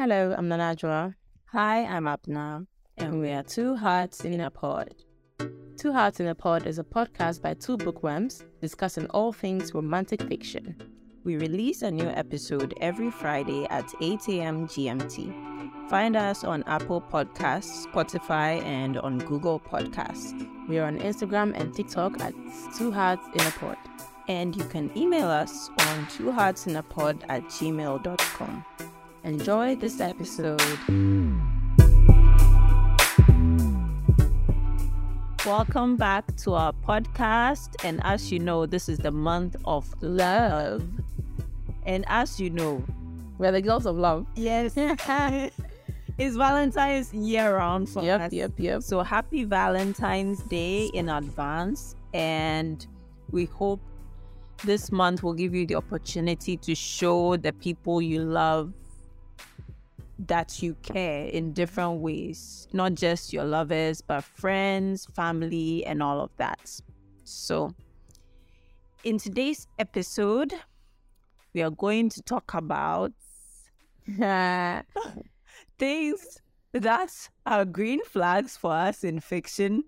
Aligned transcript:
Hello, 0.00 0.32
I'm 0.38 0.46
Nana 0.46 0.76
Adwoa. 0.76 1.16
Hi, 1.46 1.84
I'm 1.84 2.04
Abena, 2.04 2.64
and 2.98 3.20
we 3.20 3.30
are 3.30 3.42
Two 3.42 3.74
Hearts 3.74 4.24
in 4.24 4.40
a 4.40 4.48
Pod. 4.48 4.94
Two 5.76 5.92
Hearts 5.92 6.20
in 6.20 6.28
a 6.28 6.36
Pod 6.36 6.68
is 6.68 6.78
a 6.78 6.84
podcast 6.84 7.42
by 7.42 7.54
two 7.54 7.76
bookworms 7.76 8.44
discussing 8.60 9.06
all 9.06 9.32
things 9.32 9.74
romantic 9.74 10.22
fiction. 10.22 10.76
We 11.24 11.36
release 11.36 11.82
a 11.82 11.90
new 11.90 12.06
episode 12.06 12.74
every 12.80 13.10
Friday 13.10 13.66
at 13.70 13.92
8 14.00 14.20
a.m. 14.28 14.68
GMT. 14.68 15.90
Find 15.90 16.14
us 16.14 16.44
on 16.44 16.62
Apple 16.68 17.00
Podcasts, 17.00 17.84
Spotify, 17.86 18.62
and 18.62 18.98
on 18.98 19.18
Google 19.18 19.58
Podcasts. 19.58 20.32
We 20.68 20.78
are 20.78 20.86
on 20.86 21.00
Instagram 21.00 21.58
and 21.60 21.74
TikTok 21.74 22.20
at 22.20 22.34
Two 22.76 22.92
Hearts 22.92 23.26
in 23.34 23.40
a 23.40 23.50
Pod. 23.50 23.78
And 24.28 24.54
you 24.54 24.62
can 24.62 24.96
email 24.96 25.26
us 25.26 25.70
on 25.70 26.06
twoheartsinapod 26.06 27.24
at 27.28 27.42
gmail.com. 27.46 28.64
Enjoy 29.28 29.76
this 29.76 30.00
episode. 30.00 30.58
Welcome 35.44 35.98
back 35.98 36.34
to 36.38 36.54
our 36.54 36.72
podcast. 36.72 37.74
And 37.84 38.00
as 38.04 38.32
you 38.32 38.38
know, 38.38 38.64
this 38.64 38.88
is 38.88 38.96
the 38.96 39.10
month 39.10 39.54
of 39.66 39.86
love. 40.00 40.82
And 41.84 42.06
as 42.08 42.40
you 42.40 42.48
know, 42.48 42.82
we're 43.36 43.52
the 43.52 43.60
girls 43.60 43.84
of 43.84 43.98
love. 43.98 44.26
Yes. 44.34 44.72
it's 46.16 46.36
Valentine's 46.36 47.12
year 47.12 47.54
round 47.54 47.90
for 47.90 48.02
yep, 48.02 48.22
us. 48.22 48.32
Yep, 48.32 48.52
yep. 48.56 48.82
So 48.82 49.02
happy 49.02 49.44
Valentine's 49.44 50.42
Day 50.44 50.86
in 50.94 51.10
advance. 51.10 51.96
And 52.14 52.86
we 53.30 53.44
hope 53.44 53.82
this 54.64 54.90
month 54.90 55.22
will 55.22 55.34
give 55.34 55.54
you 55.54 55.66
the 55.66 55.74
opportunity 55.74 56.56
to 56.56 56.74
show 56.74 57.36
the 57.36 57.52
people 57.52 58.00
you 58.00 58.20
love 58.20 58.72
that 60.18 60.62
you 60.62 60.74
care 60.82 61.26
in 61.26 61.52
different 61.52 62.00
ways, 62.00 62.66
not 62.72 62.94
just 62.94 63.32
your 63.32 63.44
lovers, 63.44 64.00
but 64.00 64.24
friends, 64.24 65.06
family, 65.14 65.84
and 65.86 66.02
all 66.02 66.20
of 66.20 66.30
that. 66.38 66.80
So, 67.24 67.74
in 69.04 69.18
today's 69.18 69.68
episode, 69.78 70.54
we 71.54 71.62
are 71.62 71.70
going 71.70 72.08
to 72.10 72.22
talk 72.22 72.54
about 72.54 73.12
things 75.78 76.40
that 76.72 77.28
are 77.46 77.64
green 77.64 78.04
flags 78.04 78.56
for 78.56 78.72
us 78.72 79.04
in 79.04 79.20
fiction, 79.20 79.84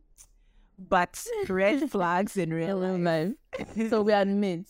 but 0.79 1.23
red 1.49 1.91
flags 1.93 2.37
in 2.37 2.53
real 2.53 2.79
life. 2.79 3.33
so 3.89 4.03
we 4.03 4.13
admit, 4.13 4.67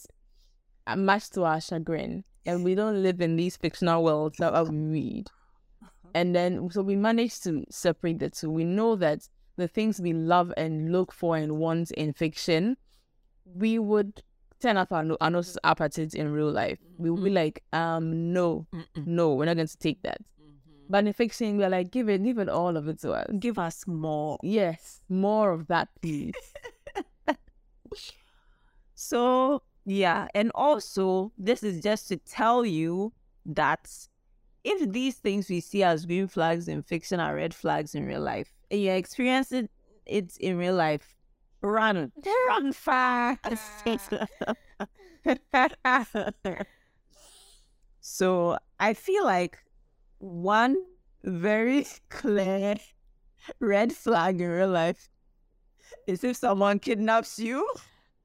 uh, 0.86 0.96
much 0.96 1.30
to 1.30 1.44
our 1.44 1.60
chagrin, 1.60 2.24
and 2.46 2.64
we 2.64 2.74
don't 2.80 3.02
live 3.02 3.20
in 3.20 3.36
these 3.36 3.56
fictional 3.56 4.02
worlds 4.02 4.38
that 4.38 4.52
we 4.68 4.76
read. 4.76 5.30
And 6.14 6.34
then, 6.34 6.70
so 6.70 6.82
we 6.82 6.96
managed 6.96 7.42
to 7.44 7.64
separate 7.70 8.18
the 8.18 8.30
two. 8.30 8.50
We 8.50 8.64
know 8.64 8.96
that 8.96 9.28
the 9.56 9.68
things 9.68 10.00
we 10.00 10.12
love 10.12 10.52
and 10.56 10.92
look 10.92 11.12
for 11.12 11.36
and 11.36 11.58
want 11.58 11.90
in 11.92 12.12
fiction, 12.12 12.76
we 13.44 13.78
would 13.78 14.22
turn 14.60 14.76
up 14.76 14.92
our, 14.92 15.04
our 15.20 15.30
noses 15.30 15.58
up 15.64 15.80
at 15.80 15.98
it 15.98 16.14
in 16.14 16.30
real 16.32 16.50
life. 16.50 16.78
We 16.98 17.10
would 17.10 17.24
be 17.24 17.30
mm-hmm. 17.30 17.36
like, 17.36 17.62
um, 17.72 18.32
no, 18.32 18.66
no, 19.06 19.34
we're 19.34 19.46
not 19.46 19.56
going 19.56 19.66
to 19.66 19.78
take 19.78 20.02
that. 20.02 20.20
Mm-hmm. 20.40 20.86
But 20.88 21.06
in 21.06 21.12
fiction, 21.12 21.56
we're 21.56 21.68
like, 21.68 21.90
give 21.90 22.08
it, 22.08 22.22
give 22.22 22.38
it 22.38 22.48
all 22.48 22.76
of 22.76 22.88
it 22.88 23.00
to 23.00 23.12
us. 23.12 23.26
Give 23.38 23.58
us 23.58 23.86
more. 23.86 24.38
Yes, 24.42 25.00
more 25.08 25.52
of 25.52 25.66
that, 25.68 25.88
please. 26.02 26.34
so, 28.94 29.62
yeah. 29.84 30.28
And 30.34 30.50
also, 30.54 31.32
this 31.38 31.62
is 31.62 31.82
just 31.82 32.08
to 32.08 32.16
tell 32.16 32.64
you 32.64 33.12
that 33.46 33.90
if 34.64 34.90
these 34.90 35.16
things 35.16 35.48
we 35.48 35.60
see 35.60 35.82
as 35.82 36.06
green 36.06 36.28
flags 36.28 36.68
in 36.68 36.82
fiction 36.82 37.20
are 37.20 37.34
red 37.34 37.54
flags 37.54 37.94
in 37.94 38.06
real 38.06 38.20
life, 38.20 38.52
and 38.70 38.82
you're 38.82 38.96
experiencing 38.96 39.68
it 40.06 40.36
in 40.38 40.58
real 40.58 40.74
life, 40.74 41.14
run, 41.62 42.12
run 42.48 42.72
fast. 42.72 43.40
so 48.00 48.58
I 48.78 48.94
feel 48.94 49.24
like 49.24 49.58
one 50.18 50.76
very 51.24 51.86
clear 52.08 52.76
red 53.60 53.92
flag 53.92 54.40
in 54.40 54.48
real 54.48 54.68
life 54.68 55.08
is 56.06 56.24
if 56.24 56.36
someone 56.36 56.78
kidnaps 56.78 57.38
you 57.38 57.66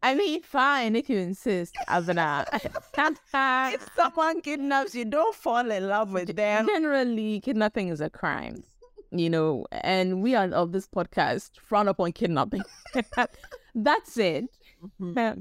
I 0.05 0.13
mean, 0.13 0.43
fine 0.43 0.95
if 0.95 1.09
you 1.09 1.17
insist, 1.17 1.73
Abena. 1.89 2.45
if 3.73 3.89
someone 3.95 4.39
kidnaps 4.39 4.93
you, 4.93 5.03
don't 5.03 5.33
fall 5.33 5.71
in 5.71 5.87
love 5.87 6.13
with 6.13 6.35
them. 6.35 6.67
Generally, 6.67 7.39
kidnapping 7.39 7.87
is 7.87 8.01
a 8.01 8.09
crime, 8.11 8.63
you 9.09 9.31
know, 9.31 9.65
and 9.71 10.21
we 10.21 10.35
are 10.35 10.47
of 10.49 10.73
this 10.73 10.87
podcast 10.87 11.59
frown 11.59 11.87
upon 11.87 12.11
kidnapping. 12.11 12.61
That's 13.75 14.17
it. 14.19 14.45
Mm-hmm. 15.01 15.39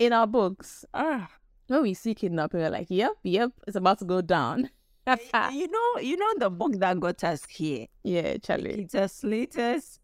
In 0.00 0.12
our 0.12 0.26
books, 0.26 0.84
ah, 0.92 1.30
when 1.68 1.82
we 1.82 1.94
see 1.94 2.12
kidnapping, 2.12 2.58
we're 2.58 2.70
like, 2.70 2.88
yep, 2.90 3.12
yep, 3.22 3.52
it's 3.68 3.76
about 3.76 4.00
to 4.00 4.04
go 4.04 4.20
down. 4.20 4.68
you 5.06 5.68
know, 5.68 6.00
you 6.00 6.16
know 6.16 6.32
the 6.38 6.50
book 6.50 6.72
that 6.80 6.98
got 6.98 7.22
us 7.22 7.44
here. 7.48 7.86
Yeah, 8.02 8.38
Charlie. 8.38 8.70
Nikita 8.70 9.08
Slater's 9.08 10.00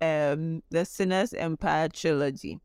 um 0.00 0.62
the 0.70 0.84
Sinner's 0.84 1.32
Empire 1.34 1.88
trilogy. 1.88 2.60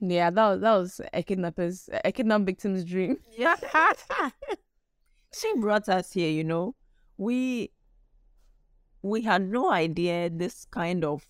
Yeah, 0.00 0.30
that 0.30 0.48
was 0.48 0.60
that 0.60 0.76
was 0.76 1.00
a 1.12 1.22
kidnapper's 1.22 1.88
a 2.04 2.12
kidnap 2.12 2.42
victim's 2.42 2.84
dream. 2.84 3.18
Yeah. 3.36 3.56
she 5.34 5.52
brought 5.56 5.88
us 5.88 6.12
here, 6.12 6.30
you 6.30 6.44
know. 6.44 6.74
We 7.16 7.70
we 9.02 9.22
had 9.22 9.42
no 9.42 9.70
idea 9.70 10.30
this 10.30 10.66
kind 10.70 11.04
of 11.04 11.26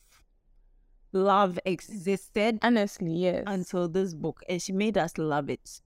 love 1.12 1.58
existed. 1.64 2.58
Honestly, 2.62 3.12
yes. 3.12 3.44
Until 3.46 3.88
this 3.88 4.14
book. 4.14 4.42
And 4.48 4.62
she 4.62 4.72
made 4.72 4.96
us 4.96 5.18
love 5.18 5.50
it. 5.50 5.80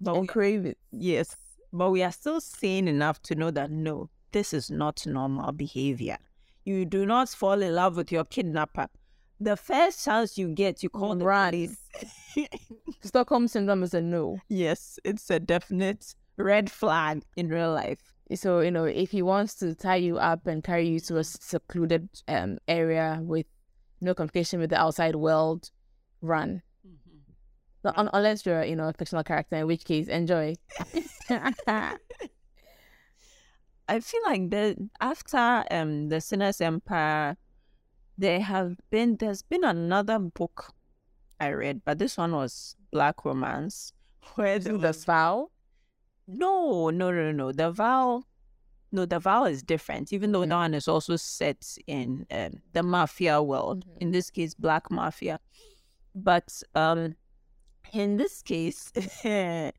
But 0.00 0.12
and 0.12 0.20
we 0.22 0.26
crave 0.26 0.66
it. 0.66 0.78
Yes. 0.92 1.36
But 1.72 1.90
we 1.90 2.02
are 2.02 2.12
still 2.12 2.40
sane 2.40 2.88
enough 2.88 3.20
to 3.22 3.34
know 3.34 3.50
that 3.50 3.70
no, 3.70 4.10
this 4.32 4.52
is 4.52 4.70
not 4.70 5.04
normal 5.06 5.52
behavior 5.52 6.18
you 6.68 6.84
do 6.84 7.06
not 7.06 7.28
fall 7.30 7.62
in 7.62 7.74
love 7.74 7.96
with 7.96 8.12
your 8.12 8.24
kidnapper. 8.24 8.88
The 9.40 9.56
first 9.56 10.04
chance 10.04 10.36
you 10.36 10.48
get, 10.48 10.82
you 10.82 10.90
call 10.90 11.16
right. 11.16 11.50
the 11.50 11.76
police. 12.36 12.48
Stockholm 13.02 13.48
syndrome 13.48 13.82
is 13.82 13.94
a 13.94 14.00
no. 14.00 14.38
Yes, 14.48 14.98
it's 15.04 15.30
a 15.30 15.40
definite 15.40 16.14
red 16.36 16.70
flag 16.70 17.22
in 17.36 17.48
real 17.48 17.72
life. 17.72 18.12
So 18.34 18.60
you 18.60 18.70
know, 18.70 18.84
if 18.84 19.10
he 19.10 19.22
wants 19.22 19.54
to 19.56 19.74
tie 19.74 19.96
you 19.96 20.18
up 20.18 20.46
and 20.46 20.62
carry 20.62 20.86
you 20.86 21.00
to 21.00 21.16
a 21.16 21.24
secluded 21.24 22.08
um, 22.28 22.58
area 22.68 23.20
with 23.22 23.46
no 24.00 24.14
communication 24.14 24.60
with 24.60 24.70
the 24.70 24.80
outside 24.80 25.16
world, 25.16 25.70
run. 26.20 26.62
Mm-hmm. 26.86 28.08
unless 28.12 28.44
you're, 28.44 28.64
you 28.64 28.76
know, 28.76 28.88
a 28.88 28.92
fictional 28.92 29.24
character, 29.24 29.56
in 29.56 29.66
which 29.66 29.84
case, 29.84 30.08
enjoy. 30.08 30.54
I 33.88 34.00
feel 34.00 34.20
like 34.26 34.50
the 34.50 34.88
after 35.00 35.64
um 35.70 36.08
the 36.08 36.20
Sinner's 36.20 36.60
Empire, 36.60 37.36
there 38.16 38.40
have 38.40 38.76
been 38.90 39.16
there's 39.16 39.42
been 39.42 39.64
another 39.64 40.18
book 40.18 40.72
I 41.40 41.48
read, 41.48 41.82
but 41.84 41.98
this 41.98 42.16
one 42.16 42.32
was 42.32 42.76
Black 42.90 43.24
Romance. 43.24 43.92
Where 44.34 44.58
the, 44.58 44.76
the 44.76 44.92
vow? 44.92 45.50
No, 46.26 46.90
no, 46.90 47.10
no, 47.10 47.32
no. 47.32 47.52
The 47.52 47.70
vow 47.70 48.24
no, 48.90 49.04
the 49.04 49.18
vow 49.18 49.44
is 49.44 49.62
different, 49.62 50.12
even 50.12 50.32
though 50.32 50.40
mm-hmm. 50.40 50.50
that 50.50 50.56
one 50.56 50.74
is 50.74 50.88
also 50.88 51.16
set 51.16 51.76
in 51.86 52.26
um, 52.30 52.62
the 52.72 52.82
mafia 52.82 53.42
world. 53.42 53.84
Mm-hmm. 53.84 53.98
In 54.00 54.10
this 54.12 54.30
case, 54.30 54.54
black 54.54 54.90
mafia. 54.90 55.40
But 56.14 56.62
um, 56.74 57.14
in 57.92 58.16
this 58.16 58.42
case, 58.42 58.90
the 59.22 59.72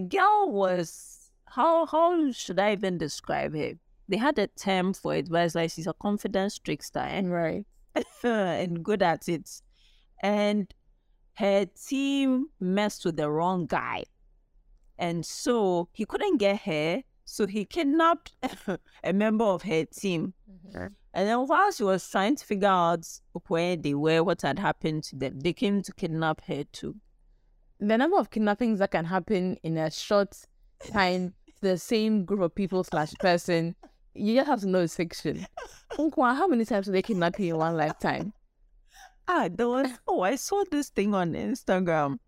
girl 0.00 0.50
was 0.50 1.27
how 1.50 1.86
how 1.86 2.30
should 2.32 2.58
I 2.58 2.72
even 2.72 2.98
describe 2.98 3.54
her? 3.54 3.72
They 4.08 4.16
had 4.16 4.38
a 4.38 4.46
term 4.46 4.94
for 4.94 5.14
it, 5.14 5.30
but 5.30 5.44
it's 5.44 5.54
like 5.54 5.70
she's 5.70 5.86
a 5.86 5.92
confidence 5.92 6.58
trickster, 6.58 7.00
eh? 7.00 7.22
right? 7.24 7.66
and 8.22 8.82
good 8.82 9.02
at 9.02 9.28
it. 9.28 9.50
And 10.22 10.72
her 11.34 11.66
team 11.66 12.46
messed 12.60 13.04
with 13.04 13.16
the 13.16 13.30
wrong 13.30 13.66
guy, 13.66 14.04
and 14.98 15.24
so 15.24 15.88
he 15.92 16.04
couldn't 16.04 16.38
get 16.38 16.60
her. 16.62 17.02
So 17.24 17.46
he 17.46 17.66
kidnapped 17.66 18.32
a 19.04 19.12
member 19.12 19.44
of 19.44 19.62
her 19.62 19.84
team. 19.84 20.32
Mm-hmm. 20.50 20.86
And 21.12 21.28
then 21.28 21.38
while 21.46 21.70
she 21.72 21.84
was 21.84 22.08
trying 22.08 22.36
to 22.36 22.44
figure 22.44 22.68
out 22.68 23.06
where 23.48 23.76
they 23.76 23.94
were, 23.94 24.22
what 24.22 24.40
had 24.42 24.58
happened 24.58 25.04
to 25.04 25.16
them, 25.16 25.40
they 25.40 25.52
came 25.52 25.82
to 25.82 25.92
kidnap 25.92 26.42
her 26.46 26.64
too. 26.64 26.96
The 27.80 27.98
number 27.98 28.18
of 28.18 28.30
kidnappings 28.30 28.78
that 28.78 28.92
can 28.92 29.04
happen 29.04 29.56
in 29.62 29.76
a 29.76 29.90
short 29.90 30.36
time 30.92 31.34
the 31.60 31.78
same 31.78 32.24
group 32.24 32.40
of 32.40 32.54
people 32.54 32.84
slash 32.84 33.12
person, 33.20 33.74
you 34.14 34.34
just 34.34 34.48
have 34.48 34.60
to 34.60 34.68
know 34.68 34.80
it's 34.80 34.96
fiction. 34.96 35.46
how 35.96 36.46
many 36.48 36.64
times 36.64 36.86
do 36.86 36.92
they 36.92 37.02
kidnap 37.02 37.38
you 37.38 37.54
in 37.54 37.58
one 37.58 37.76
lifetime? 37.76 38.32
Ah, 39.26 39.48
there 39.52 39.68
was 39.68 39.90
oh, 40.06 40.22
I 40.22 40.36
saw 40.36 40.64
this 40.70 40.88
thing 40.88 41.14
on 41.14 41.32
Instagram. 41.34 42.18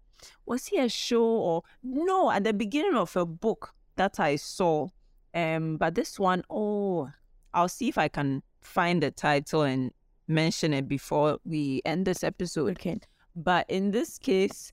Was 0.44 0.66
he 0.66 0.78
a 0.78 0.88
show 0.88 1.24
or 1.24 1.62
no? 1.82 2.30
At 2.30 2.44
the 2.44 2.52
beginning 2.52 2.94
of 2.94 3.16
a 3.16 3.24
book 3.24 3.72
that 3.96 4.20
I 4.20 4.36
saw, 4.36 4.88
Um, 5.34 5.76
but 5.78 5.94
this 5.94 6.18
one, 6.18 6.42
oh, 6.50 7.10
I'll 7.54 7.68
see 7.68 7.88
if 7.88 7.96
I 7.96 8.08
can 8.08 8.42
find 8.60 9.02
the 9.02 9.10
title 9.10 9.62
and 9.62 9.92
mention 10.28 10.74
it 10.74 10.88
before 10.88 11.38
we 11.44 11.80
end 11.84 12.06
this 12.06 12.22
episode. 12.22 12.72
Okay. 12.72 13.00
But 13.34 13.68
in 13.70 13.92
this 13.92 14.18
case, 14.18 14.72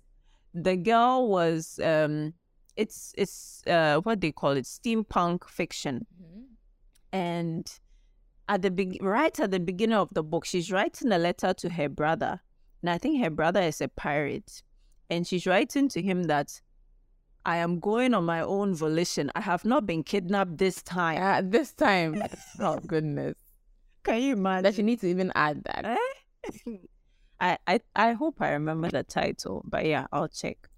the 0.54 0.76
girl 0.76 1.30
was 1.30 1.80
um 1.84 2.34
it's 2.78 3.14
it's 3.18 3.64
uh 3.68 4.00
what 4.02 4.22
they 4.22 4.32
call 4.32 4.52
it 4.52 4.66
steampunk 4.66 5.50
fiction. 5.50 6.06
And 7.12 7.70
at 8.48 8.62
the 8.62 8.72
big 8.72 9.04
right 9.04 9.38
at 9.40 9.52
the 9.52 9.60
beginning 9.60 9.98
of 9.98 10.14
the 10.14 10.24
book 10.24 10.46
she's 10.46 10.72
writing 10.72 11.12
a 11.12 11.18
letter 11.18 11.54
to 11.56 11.70
her 11.70 11.90
brother. 11.90 12.40
And 12.82 12.90
i 12.90 12.98
think 12.98 13.22
her 13.22 13.32
brother 13.32 13.62
is 13.62 13.82
a 13.82 13.88
pirate. 13.88 14.64
And 15.10 15.26
she's 15.28 15.48
writing 15.48 15.90
to 15.90 16.02
him 16.02 16.24
that 16.24 16.62
i 17.46 17.58
am 17.58 17.80
going 17.80 18.14
on 18.14 18.26
my 18.26 18.42
own 18.42 18.76
volition. 18.76 19.32
I 19.36 19.42
have 19.42 19.66
not 19.66 19.86
been 19.86 20.04
kidnapped 20.04 20.58
this 20.58 20.84
time. 20.84 21.22
Uh, 21.22 21.42
this 21.50 21.74
time, 21.74 22.22
oh 22.60 22.80
goodness, 22.86 23.38
can 24.04 24.22
you 24.22 24.34
imagine? 24.34 24.64
That 24.64 24.78
you 24.78 24.84
need 24.84 25.02
to 25.02 25.08
even 25.08 25.32
add 25.34 25.64
that. 25.64 25.86
Eh? 25.86 26.72
I, 27.40 27.58
I 27.68 27.80
I 27.96 28.14
hope 28.14 28.42
I 28.42 28.52
remember 28.52 28.90
the 28.90 29.04
title, 29.04 29.64
but 29.66 29.86
yeah, 29.86 30.08
I'll 30.12 30.28
check. 30.28 30.70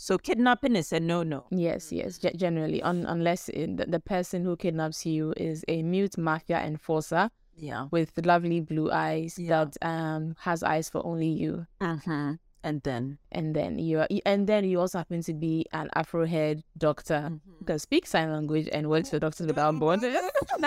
So 0.00 0.16
kidnapping 0.16 0.76
is 0.76 0.94
a 0.94 0.98
no 1.00 1.22
no. 1.22 1.44
Yes, 1.50 1.92
yes. 1.92 2.16
Ge- 2.16 2.34
generally, 2.34 2.80
un- 2.82 3.04
unless 3.06 3.50
it, 3.50 3.76
the, 3.76 3.84
the 3.84 4.00
person 4.00 4.42
who 4.42 4.56
kidnaps 4.56 5.04
you 5.04 5.34
is 5.36 5.62
a 5.68 5.82
mute 5.82 6.16
mafia 6.16 6.58
enforcer 6.64 7.28
Yeah. 7.54 7.88
with 7.90 8.12
lovely 8.24 8.60
blue 8.60 8.90
eyes 8.90 9.38
Yeah. 9.38 9.66
that 9.66 9.76
um 9.82 10.36
has 10.40 10.62
eyes 10.62 10.88
for 10.88 11.04
only 11.04 11.28
you, 11.28 11.66
Mm-hmm. 11.82 12.32
And 12.64 12.82
then 12.82 13.18
and 13.30 13.54
then 13.54 13.78
you 13.78 14.00
are, 14.00 14.08
and 14.24 14.46
then 14.46 14.64
you 14.64 14.80
also 14.80 14.96
happen 14.98 15.20
to 15.22 15.34
be 15.34 15.66
an 15.72 15.90
Afro 15.94 16.24
head 16.24 16.62
doctor 16.78 17.20
Mm-hmm. 17.28 17.52
who 17.58 17.64
can 17.66 17.78
speak 17.78 18.06
sign 18.06 18.32
language 18.32 18.70
and 18.72 18.88
works 18.88 19.10
for 19.10 19.18
Doctors 19.18 19.46
Without 19.48 19.78
Borders. 19.78 20.14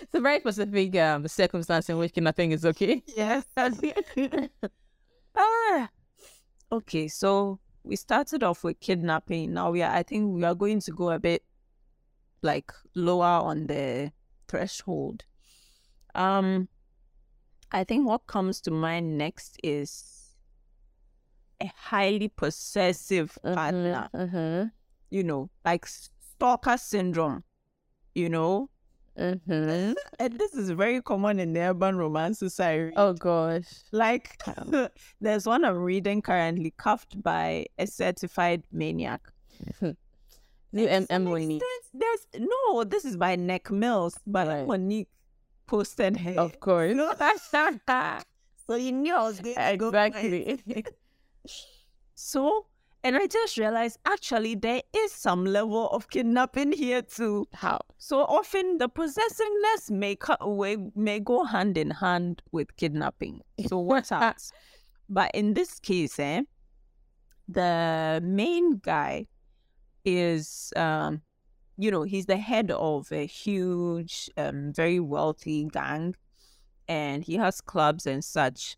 it's 0.00 0.14
a 0.14 0.20
very 0.20 0.40
specific 0.40 0.96
um 0.96 1.28
circumstance 1.28 1.90
in 1.90 1.98
which 1.98 2.14
kidnapping 2.14 2.52
is 2.52 2.64
okay. 2.64 3.02
yes. 3.14 3.44
ah. 5.36 5.88
Okay, 6.72 7.08
so 7.08 7.58
we 7.82 7.96
started 7.96 8.42
off 8.42 8.64
with 8.64 8.80
kidnapping. 8.80 9.54
Now 9.54 9.70
we 9.70 9.82
are. 9.82 9.92
I 9.92 10.02
think 10.02 10.34
we 10.34 10.44
are 10.44 10.54
going 10.54 10.80
to 10.80 10.92
go 10.92 11.10
a 11.10 11.18
bit 11.18 11.42
like 12.42 12.72
lower 12.94 13.24
on 13.24 13.66
the 13.66 14.12
threshold. 14.48 15.24
Um, 16.14 16.68
I 17.72 17.84
think 17.84 18.06
what 18.06 18.26
comes 18.26 18.60
to 18.62 18.70
mind 18.70 19.16
next 19.16 19.58
is 19.62 20.34
a 21.60 21.70
highly 21.76 22.28
possessive 22.28 23.38
partner. 23.42 24.08
Mm-hmm. 24.14 24.68
You 25.10 25.24
know, 25.24 25.50
like 25.64 25.86
stalker 25.86 26.76
syndrome. 26.76 27.44
You 28.14 28.28
know, 28.28 28.70
Mm-hmm. 29.20 29.92
and 30.18 30.38
this 30.38 30.54
is 30.54 30.70
very 30.70 31.02
common 31.02 31.38
in 31.38 31.52
the 31.52 31.60
urban 31.60 31.96
romance 31.96 32.38
society. 32.38 32.92
Oh 32.96 33.12
gosh. 33.12 33.66
Like, 33.92 34.40
there's 35.20 35.46
one 35.46 35.64
I'm 35.64 35.76
reading 35.76 36.22
currently, 36.22 36.72
cuffed 36.76 37.22
by 37.22 37.66
a 37.78 37.86
certified 37.86 38.62
maniac. 38.72 39.20
To 40.72 40.86
M 40.86 41.04
M 41.10 41.26
extent, 41.26 41.62
There's 41.92 42.26
no, 42.38 42.84
this 42.84 43.04
is 43.04 43.16
by 43.16 43.34
Neck 43.34 43.72
Mills, 43.72 44.14
but 44.24 44.46
Right. 44.46 44.66
Monique 44.66 45.08
posted 45.66 46.16
her. 46.18 46.34
Of 46.38 46.60
course. 46.60 46.96
so 48.68 48.76
you 48.76 48.92
knew 48.92 49.12
I 49.12 49.22
was 49.24 49.40
going 49.40 49.56
to 49.56 49.76
go 49.76 49.90
for 49.90 49.98
it. 49.98 50.06
exactly. 50.06 50.84
So, 52.14 52.66
and 53.02 53.16
I 53.16 53.26
just 53.26 53.56
realized 53.56 53.98
actually 54.04 54.54
there 54.54 54.82
is 54.94 55.12
some 55.12 55.44
level 55.44 55.88
of 55.90 56.10
kidnapping 56.10 56.72
here 56.72 57.02
too. 57.02 57.48
How? 57.54 57.80
So 57.96 58.20
often 58.20 58.78
the 58.78 58.88
possessiveness 58.88 59.90
may 59.90 60.16
cut 60.16 60.38
away, 60.40 60.76
may 60.94 61.20
go 61.20 61.44
hand 61.44 61.78
in 61.78 61.90
hand 61.90 62.42
with 62.52 62.76
kidnapping. 62.76 63.40
So 63.68 63.78
watch 63.78 64.12
out. 64.12 64.42
But 65.08 65.30
in 65.34 65.54
this 65.54 65.80
case, 65.80 66.18
eh, 66.18 66.42
the 67.48 68.20
main 68.22 68.78
guy 68.78 69.26
is, 70.04 70.72
um, 70.76 71.22
you 71.78 71.90
know, 71.90 72.02
he's 72.02 72.26
the 72.26 72.36
head 72.36 72.70
of 72.70 73.10
a 73.10 73.26
huge, 73.26 74.30
um, 74.36 74.72
very 74.74 75.00
wealthy 75.00 75.64
gang, 75.64 76.14
and 76.86 77.24
he 77.24 77.36
has 77.36 77.60
clubs 77.60 78.06
and 78.06 78.22
such. 78.22 78.76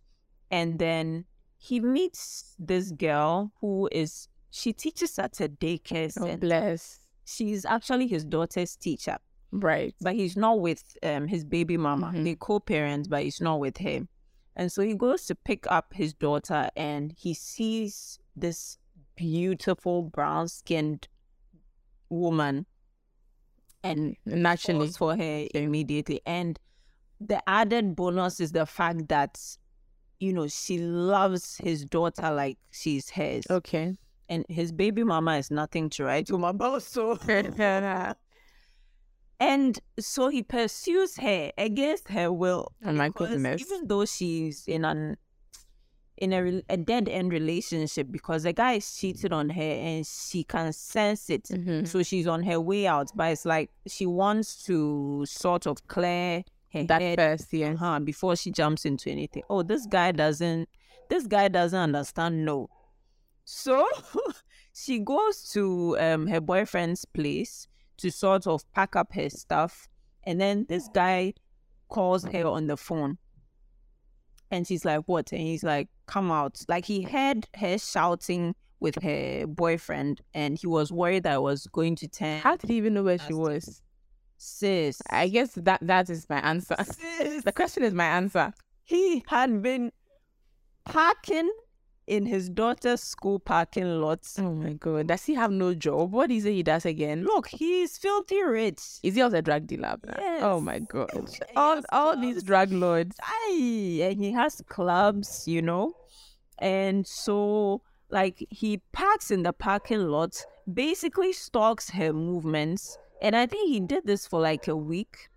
And 0.50 0.78
then 0.78 1.24
he 1.64 1.78
meets 1.78 2.56
this 2.58 2.90
girl 2.90 3.52
who 3.60 3.88
is 3.92 4.26
she 4.50 4.72
teaches 4.72 5.16
at 5.18 5.40
a 5.40 5.48
daycare 5.48 6.06
Oh, 6.18 6.26
center. 6.26 6.38
bless. 6.38 6.98
She's 7.24 7.64
actually 7.64 8.08
his 8.08 8.24
daughter's 8.24 8.74
teacher 8.76 9.18
Right. 9.52 9.94
but 10.00 10.14
he's 10.14 10.36
not 10.36 10.60
with 10.60 10.82
um 11.04 11.28
his 11.28 11.44
baby 11.44 11.76
mama. 11.76 12.08
Mhm. 12.12 12.24
They 12.24 12.34
co-parent, 12.34 13.08
but 13.08 13.22
he's 13.22 13.40
not 13.40 13.60
with 13.60 13.76
him. 13.76 14.08
And 14.56 14.72
so 14.72 14.82
he 14.82 14.94
goes 14.94 15.24
to 15.26 15.34
pick 15.36 15.70
up 15.70 15.94
his 15.94 16.12
daughter, 16.12 16.68
and 16.76 17.12
he 17.16 17.32
sees 17.32 18.18
this 18.34 18.76
beautiful 19.14 20.02
brown-skinned 20.02 21.06
woman, 22.10 22.66
and 23.84 24.16
Naturally. 24.26 24.86
falls 24.86 24.96
for 24.96 25.16
her 25.16 25.46
immediately. 25.54 26.20
And 26.26 26.58
the 27.20 27.40
added 27.48 27.94
bonus 27.94 28.40
is 28.40 28.50
the 28.52 28.66
fact 28.66 29.08
that 29.08 29.38
you 30.22 30.32
know 30.32 30.46
she 30.46 30.78
loves 30.78 31.56
his 31.58 31.84
daughter 31.84 32.30
like 32.30 32.56
she's 32.70 33.10
hers, 33.10 33.44
Okay. 33.50 33.96
and 34.28 34.44
his 34.48 34.70
baby 34.72 35.02
mama 35.04 35.36
is 35.42 35.50
nothing 35.50 35.90
to 35.90 36.04
write 36.04 36.28
home 36.28 36.44
about. 36.44 36.82
So 36.82 37.16
And 39.40 39.76
so 39.98 40.28
he 40.28 40.42
pursues 40.44 41.16
her 41.16 41.50
against 41.58 42.08
her 42.10 42.30
will. 42.32 42.72
Oh 42.84 42.92
my 42.92 43.08
goodness. 43.08 43.60
Even 43.60 43.88
though 43.88 44.04
she's 44.04 44.68
in 44.68 44.84
an 44.84 45.16
in 46.16 46.32
a, 46.32 46.62
a 46.68 46.76
dead 46.76 47.08
end 47.08 47.32
relationship 47.32 48.06
because 48.12 48.44
the 48.44 48.52
guy 48.52 48.74
is 48.74 48.94
cheated 48.96 49.32
on 49.32 49.50
her 49.50 49.60
and 49.60 50.06
she 50.06 50.44
can 50.44 50.72
sense 50.72 51.28
it. 51.28 51.44
Mhm. 51.44 51.88
So 51.88 52.04
she's 52.04 52.28
on 52.28 52.44
her 52.44 52.60
way 52.60 52.86
out, 52.86 53.10
but 53.16 53.32
it's 53.32 53.44
like 53.44 53.70
she 53.88 54.06
wants 54.06 54.62
to 54.66 55.24
sort 55.26 55.66
of 55.66 55.84
clear 55.88 56.44
her 56.72 56.84
That 56.84 57.02
head 57.02 57.18
first, 57.18 57.52
yeah. 57.52 57.72
uh-huh, 57.72 58.00
before 58.00 58.36
she 58.36 58.50
jumps 58.50 58.84
into 58.84 59.10
anything. 59.10 59.42
Oh, 59.50 59.62
this 59.62 59.86
guy 59.86 60.12
doesn't 60.12 60.68
this 61.08 61.26
guy 61.26 61.48
doesn't 61.48 61.78
understand 61.78 62.44
no. 62.44 62.68
So 63.44 63.86
she 64.74 64.98
goes 64.98 65.50
to 65.52 65.96
um 65.98 66.26
her 66.26 66.40
boyfriend's 66.40 67.04
place 67.04 67.66
to 67.98 68.10
sort 68.10 68.46
of 68.46 68.62
pack 68.72 68.96
up 68.96 69.12
her 69.12 69.28
stuff 69.30 69.88
and 70.24 70.40
then 70.40 70.66
this 70.68 70.88
guy 70.94 71.34
calls 71.88 72.24
her 72.24 72.46
on 72.46 72.66
the 72.66 72.76
phone. 72.76 73.18
And 74.50 74.66
she's 74.66 74.84
like, 74.84 75.02
What? 75.06 75.32
And 75.32 75.40
he's 75.40 75.62
like, 75.62 75.88
Come 76.06 76.30
out. 76.30 76.62
Like 76.68 76.84
he 76.84 77.02
heard 77.02 77.46
her 77.56 77.78
shouting 77.78 78.54
with 78.80 79.00
her 79.02 79.46
boyfriend 79.46 80.20
and 80.34 80.58
he 80.58 80.66
was 80.66 80.90
worried 80.90 81.22
that 81.22 81.34
it 81.34 81.42
was 81.42 81.66
going 81.68 81.94
to 81.96 82.08
turn 82.08 82.40
How 82.40 82.56
did 82.56 82.68
he 82.68 82.76
even 82.76 82.94
know 82.94 83.04
where 83.04 83.18
she 83.18 83.32
was? 83.32 83.80
Sis. 84.42 85.00
I 85.08 85.28
guess 85.28 85.52
that 85.54 85.78
that 85.82 86.10
is 86.10 86.28
my 86.28 86.40
answer. 86.40 86.76
sis. 86.84 87.44
The 87.44 87.52
question 87.52 87.82
is 87.84 87.94
my 87.94 88.06
answer. 88.06 88.52
he 88.84 89.24
had 89.28 89.62
been 89.62 89.92
parking 90.84 91.50
in 92.08 92.26
his 92.26 92.48
daughter's 92.48 93.00
school 93.00 93.38
parking 93.38 94.00
lots. 94.00 94.38
Oh 94.38 94.52
my 94.52 94.72
god. 94.72 95.06
Does 95.06 95.24
he 95.24 95.34
have 95.34 95.52
no 95.52 95.72
job? 95.74 96.12
What 96.12 96.30
is 96.30 96.44
it 96.44 96.52
he 96.52 96.62
does 96.64 96.84
again? 96.84 97.24
Look, 97.24 97.46
he's 97.48 97.96
filthy 97.96 98.42
rich. 98.42 98.80
Is 99.02 99.14
he 99.14 99.22
also 99.22 99.38
a 99.38 99.42
drug 99.42 99.66
dealer? 99.68 99.96
Yes. 100.18 100.42
Oh 100.42 100.60
my 100.60 100.80
god. 100.80 101.10
All 101.54 101.80
all 101.90 102.20
these 102.20 102.42
drug 102.42 102.72
lords. 102.72 103.16
Aye, 103.22 104.00
and 104.02 104.20
he 104.22 104.32
has 104.32 104.60
clubs, 104.68 105.46
you 105.46 105.62
know. 105.62 105.94
And 106.58 107.06
so, 107.06 107.82
like, 108.10 108.44
he 108.50 108.80
parks 108.92 109.30
in 109.30 109.42
the 109.42 109.52
parking 109.52 110.06
lot, 110.08 110.44
basically 110.72 111.32
stalks 111.32 111.90
her 111.90 112.12
movements. 112.12 112.98
And 113.22 113.36
I 113.36 113.46
think 113.46 113.70
he 113.70 113.78
did 113.78 114.04
this 114.04 114.26
for 114.26 114.40
like 114.40 114.66
a 114.66 114.76
week. 114.76 115.28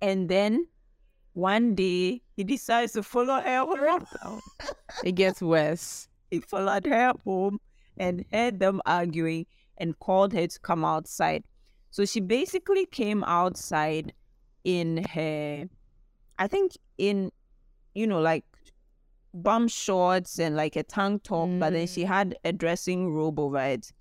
And 0.00 0.28
then 0.28 0.66
one 1.34 1.76
day, 1.76 2.20
he 2.36 2.44
decides 2.44 2.92
to 2.92 3.02
follow 3.02 3.40
her 3.40 3.64
home. 3.64 4.40
It 5.04 5.12
gets 5.12 5.40
worse. 5.40 6.08
he 6.30 6.40
followed 6.40 6.84
her 6.84 7.12
home 7.24 7.60
and 7.96 8.24
heard 8.32 8.58
them 8.58 8.82
arguing 8.84 9.46
and 9.78 9.98
called 10.00 10.32
her 10.32 10.46
to 10.46 10.60
come 10.60 10.84
outside. 10.84 11.44
So 11.90 12.04
she 12.04 12.20
basically 12.20 12.86
came 12.86 13.22
outside 13.24 14.12
in 14.64 15.04
her, 15.04 15.68
I 16.38 16.46
think, 16.48 16.72
in, 16.98 17.30
you 17.94 18.06
know, 18.06 18.20
like 18.20 18.44
bum 19.32 19.68
shorts 19.68 20.40
and 20.40 20.56
like 20.56 20.74
a 20.74 20.82
tank 20.82 21.22
top, 21.22 21.48
but 21.58 21.72
then 21.72 21.86
she 21.86 22.02
mm. 22.02 22.08
had 22.08 22.36
a 22.44 22.52
dressing 22.52 23.14
robe 23.14 23.38
over 23.38 23.60
it. 23.60 23.92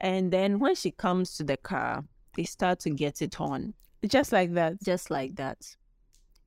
And 0.00 0.30
then 0.30 0.58
when 0.58 0.74
she 0.74 0.90
comes 0.90 1.36
to 1.36 1.44
the 1.44 1.56
car, 1.56 2.04
they 2.38 2.44
start 2.44 2.78
to 2.78 2.90
get 2.90 3.20
it 3.20 3.40
on 3.40 3.74
Just 4.06 4.30
like 4.30 4.54
that. 4.54 4.80
just 4.82 5.10
like 5.10 5.34
that. 5.36 5.58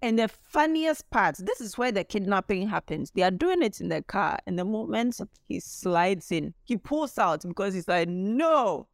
And 0.02 0.18
the 0.18 0.30
funniest 0.30 1.08
part, 1.12 1.36
this 1.38 1.60
is 1.60 1.78
where 1.78 1.92
the 1.92 2.06
kidnapping 2.06 2.68
happens. 2.70 3.12
They 3.12 3.24
are 3.24 3.30
doing 3.30 3.62
it 3.62 3.82
in 3.82 3.90
the 3.90 4.02
car, 4.02 4.40
and 4.48 4.58
the 4.58 4.64
moment 4.66 5.20
he 5.50 5.60
slides 5.60 6.32
in, 6.32 6.54
he 6.64 6.78
pulls 6.78 7.20
out 7.20 7.42
because 7.48 7.74
he's 7.76 7.88
like, 7.90 8.08
"No, 8.08 8.88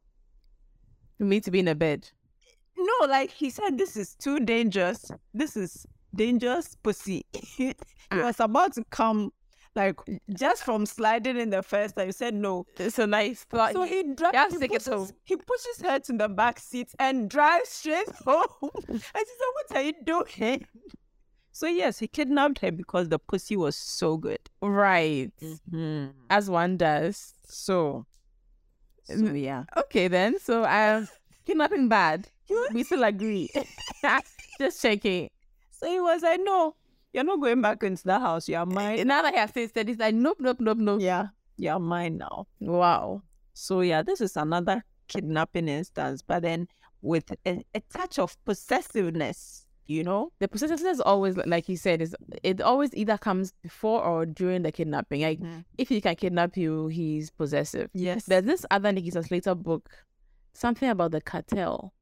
For 1.17 1.23
me 1.25 1.39
to 1.41 1.51
be 1.51 1.59
in 1.59 1.67
a 1.67 1.75
bed. 1.75 2.09
No, 2.77 3.05
like 3.07 3.31
he 3.31 3.49
said, 3.51 3.77
this 3.77 3.95
is 3.95 4.15
too 4.15 4.39
dangerous. 4.39 5.09
This 5.33 5.55
is 5.55 5.85
dangerous 6.15 6.75
pussy. 6.83 7.25
he 7.31 7.73
Ah. 8.11 8.23
was 8.23 8.39
about 8.39 8.73
to 8.73 8.83
come, 8.89 9.31
like 9.77 9.95
just 10.35 10.63
from 10.63 10.85
sliding 10.85 11.37
in 11.37 11.49
the 11.51 11.63
first 11.63 11.95
time. 11.95 12.07
He 12.07 12.11
said 12.11 12.33
no. 12.33 12.65
It's 12.77 12.99
a 12.99 13.07
nice 13.07 13.45
thought. 13.45 13.71
So 13.73 13.83
he 13.83 14.03
drives. 14.03 14.35
has 14.35 14.51
He, 14.51 14.57
to 14.57 14.61
take 14.67 14.71
it 14.73 14.83
pushes, 14.83 14.93
home. 14.93 15.09
he 15.23 15.35
pushes 15.37 15.81
her 15.83 15.99
to 15.99 16.13
the 16.13 16.27
back 16.27 16.59
seat 16.59 16.89
and 16.99 17.29
drives 17.29 17.69
straight 17.69 18.09
home. 18.25 18.45
and 18.89 18.99
she 18.99 18.99
said, 19.39 19.53
"What 19.53 19.75
are 19.75 19.81
you 19.83 19.93
doing?" 20.03 20.65
So 21.51 21.65
yes, 21.67 21.99
he 21.99 22.07
kidnapped 22.07 22.59
her 22.59 22.71
because 22.71 23.09
the 23.09 23.17
pussy 23.19 23.55
was 23.55 23.75
so 23.75 24.17
good. 24.17 24.39
right. 24.61 25.31
Mm-hmm. 25.41 26.07
As 26.29 26.49
one 26.49 26.77
does. 26.77 27.33
So, 27.47 28.05
so 29.05 29.15
yeah. 29.33 29.63
Okay 29.75 30.07
then. 30.07 30.39
So 30.39 30.63
I 30.63 30.89
um, 30.95 31.07
kidnapping 31.45 31.87
bad. 31.87 32.27
We 32.73 32.83
still 32.83 33.03
agree. 33.03 33.49
Just 34.59 34.81
checking. 34.81 35.29
So 35.71 35.87
he 35.89 35.99
was 35.99 36.21
like, 36.23 36.39
"No, 36.43 36.75
you're 37.17 37.25
not 37.25 37.41
going 37.41 37.61
back 37.61 37.81
into 37.83 38.03
the 38.03 38.19
house. 38.19 38.47
You're 38.47 38.59
eh, 38.59 38.61
eh, 38.61 38.73
mine." 38.73 39.07
Now 39.07 39.23
that 39.23 39.33
I 39.33 39.39
have 39.39 39.53
tasted, 39.53 39.89
it's 39.89 39.99
like 39.99 40.13
nope, 40.13 40.37
nope, 40.39 40.57
nope, 40.59 40.77
nope. 40.77 41.01
Yeah, 41.01 41.27
you're 41.57 41.79
mine 41.79 42.17
now. 42.19 42.45
Wow. 42.59 43.23
So 43.53 43.81
yeah, 43.81 44.03
this 44.03 44.21
is 44.21 44.37
another 44.37 44.83
kidnapping 45.07 45.67
instance, 45.67 46.21
but 46.21 46.43
then 46.43 46.67
with 47.01 47.31
a, 47.45 47.65
a 47.73 47.81
touch 47.91 48.19
of 48.19 48.37
possessiveness, 48.45 49.65
you 49.87 50.03
know? 50.03 50.31
The 50.39 50.47
possessiveness 50.47 50.95
is 50.95 51.01
always 51.01 51.37
like 51.37 51.67
you 51.67 51.77
said, 51.77 52.01
is 52.01 52.15
it 52.43 52.61
always 52.61 52.93
either 52.93 53.17
comes 53.17 53.53
before 53.63 54.03
or 54.03 54.25
during 54.27 54.61
the 54.61 54.71
kidnapping. 54.71 55.21
Like 55.21 55.39
Mhm. 55.39 55.65
if 55.77 55.89
he 55.89 56.01
can 56.01 56.15
kidnap 56.15 56.55
you, 56.55 56.87
he's 56.87 57.31
possessive. 57.31 57.89
Yes. 57.93 58.25
There's 58.25 58.45
this 58.45 58.65
other 58.69 58.91
Nikita 58.91 59.23
Slater 59.23 59.55
book, 59.55 59.89
something 60.53 60.89
about 60.89 61.11
the 61.11 61.21
cartel. 61.21 61.93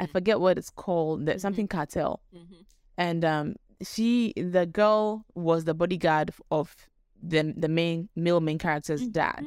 I 0.00 0.06
mm. 0.06 0.10
forget 0.10 0.40
what 0.40 0.58
it's 0.58 0.70
called. 0.70 1.26
There's 1.26 1.36
mm-hmm. 1.36 1.42
something 1.42 1.68
cartel. 1.68 2.22
Mm-hmm. 2.34 2.62
And 2.96 3.24
um 3.24 3.56
she 3.82 4.32
the 4.36 4.66
girl 4.66 5.24
was 5.34 5.64
the 5.64 5.74
bodyguard 5.74 6.32
of 6.50 6.74
the 7.22 7.54
the 7.56 7.68
main 7.68 8.08
male 8.16 8.40
main 8.40 8.58
character's 8.58 9.02
mm-hmm, 9.02 9.12
dad. 9.12 9.46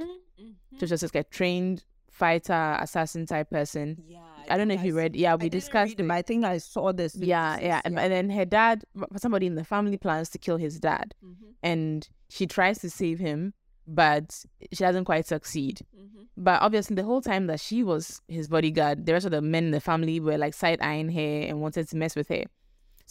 So 0.79 0.85
she 0.87 0.93
was 0.93 1.01
just 1.01 1.15
like 1.15 1.25
a 1.25 1.29
trained 1.29 1.83
fighter, 2.09 2.77
assassin 2.79 3.25
type 3.25 3.49
person. 3.49 4.03
Yeah. 4.07 4.19
I 4.49 4.57
don't 4.57 4.67
know 4.67 4.73
if 4.73 4.83
you 4.83 4.95
read 4.95 5.15
yeah, 5.15 5.35
we 5.35 5.49
discussed 5.49 5.99
him. 5.99 6.11
I 6.11 6.21
think 6.21 6.45
I 6.45 6.57
saw 6.57 6.91
this. 6.91 7.15
yeah, 7.15 7.59
yeah. 7.59 7.81
And, 7.85 7.99
and 7.99 8.11
then 8.11 8.29
her 8.29 8.45
dad 8.45 8.83
somebody 9.17 9.45
in 9.45 9.55
the 9.55 9.63
family 9.63 9.97
plans 9.97 10.29
to 10.29 10.37
kill 10.37 10.57
his 10.57 10.79
dad. 10.79 11.13
Mm-hmm. 11.23 11.51
And 11.63 12.09
she 12.29 12.47
tries 12.47 12.79
to 12.79 12.89
save 12.89 13.19
him, 13.19 13.53
but 13.87 14.45
she 14.71 14.83
doesn't 14.83 15.05
quite 15.05 15.27
succeed. 15.27 15.81
Mm-hmm. 15.97 16.23
But 16.37 16.61
obviously, 16.61 16.95
the 16.95 17.03
whole 17.03 17.21
time 17.21 17.47
that 17.47 17.59
she 17.59 17.83
was 17.83 18.21
his 18.27 18.47
bodyguard, 18.47 19.05
the 19.05 19.13
rest 19.13 19.25
of 19.25 19.31
the 19.31 19.41
men 19.41 19.65
in 19.65 19.71
the 19.71 19.81
family 19.81 20.19
were 20.19 20.37
like 20.37 20.53
side 20.53 20.81
eyeing 20.81 21.09
her 21.09 21.47
and 21.47 21.61
wanted 21.61 21.87
to 21.89 21.97
mess 21.97 22.15
with 22.15 22.29
her. 22.29 22.43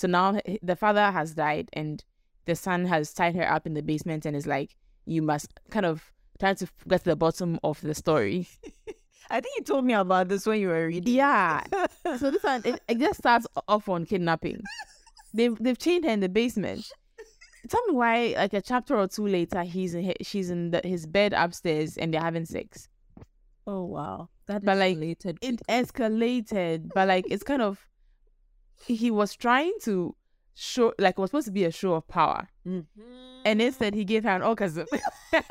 So 0.00 0.08
now 0.08 0.40
the 0.62 0.76
father 0.76 1.10
has 1.10 1.34
died, 1.34 1.68
and 1.74 2.02
the 2.46 2.54
son 2.56 2.86
has 2.86 3.12
tied 3.12 3.36
her 3.36 3.46
up 3.46 3.66
in 3.66 3.74
the 3.74 3.82
basement 3.82 4.24
and 4.24 4.34
is 4.34 4.46
like, 4.46 4.74
"You 5.04 5.20
must 5.20 5.52
kind 5.68 5.84
of 5.84 6.10
try 6.38 6.54
to 6.54 6.66
get 6.88 7.04
to 7.04 7.10
the 7.10 7.16
bottom 7.16 7.60
of 7.62 7.78
the 7.82 7.94
story." 7.94 8.48
I 9.30 9.42
think 9.42 9.58
you 9.58 9.62
told 9.62 9.84
me 9.84 9.92
about 9.92 10.28
this 10.28 10.46
when 10.46 10.58
you 10.58 10.68
were 10.68 10.86
reading. 10.86 11.14
Yeah. 11.14 11.62
so 12.18 12.30
this 12.30 12.42
one, 12.42 12.62
it, 12.64 12.80
it 12.88 12.98
just 12.98 13.18
starts 13.18 13.46
off 13.68 13.90
on 13.90 14.06
kidnapping. 14.06 14.62
They've 15.34 15.54
they've 15.60 15.78
chained 15.78 16.06
her 16.06 16.12
in 16.12 16.20
the 16.20 16.30
basement. 16.30 16.90
Tell 17.68 17.86
me 17.86 17.92
why, 17.92 18.34
like 18.38 18.54
a 18.54 18.62
chapter 18.62 18.96
or 18.96 19.06
two 19.06 19.26
later, 19.26 19.64
he's 19.64 19.92
in 19.94 20.14
she's 20.22 20.48
in 20.48 20.70
the, 20.70 20.80
his 20.82 21.04
bed 21.04 21.34
upstairs 21.34 21.98
and 21.98 22.14
they're 22.14 22.22
having 22.22 22.46
sex. 22.46 22.88
Oh 23.66 23.84
wow, 23.84 24.30
that 24.46 24.64
But, 24.64 24.78
like, 24.78 24.96
related. 24.96 25.38
it 25.42 25.60
escalated, 25.68 26.88
but 26.94 27.06
like 27.06 27.26
it's 27.30 27.42
kind 27.42 27.60
of 27.60 27.86
he 28.86 29.10
was 29.10 29.34
trying 29.34 29.72
to 29.82 30.14
show 30.54 30.92
like 30.98 31.18
it 31.18 31.20
was 31.20 31.30
supposed 31.30 31.46
to 31.46 31.52
be 31.52 31.64
a 31.64 31.70
show 31.70 31.94
of 31.94 32.06
power, 32.08 32.48
and 32.64 33.62
instead 33.62 33.94
he 33.94 34.04
gave 34.04 34.24
her 34.24 34.30
an 34.30 34.42
orgasm, 34.42 34.86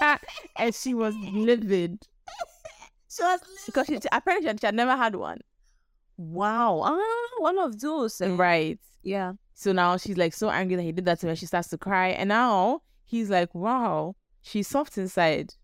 and 0.58 0.76
she 0.76 0.94
was 0.94 1.16
livid 1.16 2.08
so 3.10 3.26
I 3.26 3.32
was 3.34 3.42
because 3.66 3.88
she, 3.88 4.00
apparently 4.12 4.50
she 4.56 4.66
had, 4.66 4.76
never 4.76 4.96
had 4.96 5.16
one. 5.16 5.40
wow, 6.18 6.80
ah, 6.84 7.42
one 7.42 7.58
of 7.58 7.80
those. 7.82 8.22
eh? 8.22 8.36
Right. 8.36 8.80
Yeah. 9.04 9.34
So 9.56 9.72
now 9.72 9.98
she's 9.98 10.16
like 10.16 10.34
so 10.34 10.50
angry 10.50 10.76
that 10.76 10.84
he 10.84 10.92
did 10.92 11.06
that 11.06 11.20
to 11.22 11.28
her. 11.28 11.36
She 11.36 11.48
starts 11.48 11.70
to 11.70 11.78
cry, 11.78 12.10
and 12.10 12.30
now 12.30 12.82
he's 13.04 13.30
like, 13.32 13.54
"Wow, 13.56 14.16
she's 14.44 14.68
soft 14.68 14.98
inside. 14.98 15.56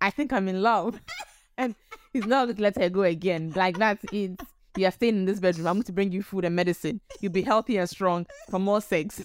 I 0.00 0.10
think 0.10 0.32
I'm 0.32 0.48
in 0.48 0.62
love." 0.62 1.00
And 1.58 1.74
he's 2.14 2.24
not 2.24 2.46
going 2.46 2.56
to 2.56 2.62
let 2.62 2.76
her 2.76 2.88
go 2.88 3.02
again. 3.02 3.52
Like 3.54 3.76
that's 3.76 4.02
it. 4.10 4.40
You 4.76 4.86
are 4.86 4.90
staying 4.90 5.16
in 5.16 5.24
this 5.26 5.40
bedroom. 5.40 5.66
I'm 5.66 5.74
going 5.76 5.84
to 5.84 5.92
bring 5.92 6.12
you 6.12 6.22
food 6.22 6.44
and 6.44 6.56
medicine. 6.56 7.00
You'll 7.20 7.32
be 7.32 7.42
healthy 7.42 7.76
and 7.76 7.88
strong 7.88 8.26
for 8.50 8.58
more 8.58 8.80
sex. 8.80 9.22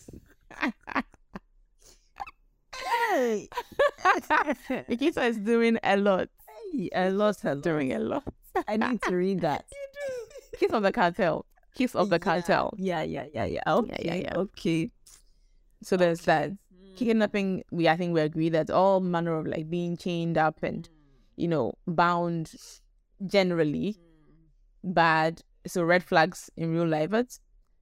Nikita 4.90 5.24
is 5.24 5.38
doing 5.38 5.80
a 5.84 5.98
lot. 5.98 6.30
I 6.96 7.10
lost 7.10 7.42
her. 7.42 7.56
Doing 7.56 7.94
a 7.94 8.00
lot. 8.00 8.24
I 8.68 8.78
need 8.78 9.02
to 9.04 9.16
read 9.16 9.42
that. 9.42 9.66
Kiss 10.60 10.72
of 10.74 10.84
the 10.84 10.92
cartel. 10.92 11.46
Kiss 11.76 11.96
of 11.96 12.10
the 12.10 12.20
cartel. 12.20 12.74
Yeah, 12.78 13.04
yeah, 13.04 13.26
yeah, 13.34 13.46
yeah. 13.46 13.62
Okay, 13.68 14.02
yeah, 14.04 14.16
yeah. 14.16 14.34
okay. 14.36 14.92
So 15.82 15.96
there's 15.96 16.22
that. 16.22 16.52
Kidnapping, 16.96 17.64
we 17.72 17.88
I 17.88 17.96
think 17.96 18.14
we 18.14 18.22
agree 18.22 18.50
that 18.50 18.72
all 18.72 19.00
manner 19.00 19.38
of 19.38 19.46
like 19.46 19.70
being 19.70 19.98
chained 19.98 20.36
up 20.36 20.64
and 20.64 20.90
mm. 20.90 20.92
you 21.36 21.48
know 21.48 21.74
bound 21.86 22.52
generally 23.28 23.98
bad. 24.84 25.42
So 25.66 25.84
red 25.84 26.04
flags 26.04 26.50
in 26.56 26.72
real 26.72 26.88
life, 26.88 27.10
but 27.10 27.38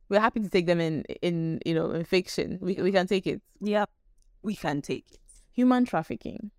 we're 0.10 0.20
happy 0.20 0.40
to 0.40 0.50
take 0.50 0.66
them 0.66 0.80
in 0.80 1.04
in 1.22 1.60
you 1.66 1.76
know 1.76 1.92
in 1.92 2.04
fiction. 2.04 2.58
We 2.62 2.76
we 2.76 2.92
can 2.92 3.08
take 3.08 3.28
it. 3.28 3.42
Yeah, 3.62 3.86
we 4.42 4.56
can 4.56 4.82
take 4.82 5.06
it. 5.12 5.20
Human 5.54 5.86
trafficking 5.86 6.52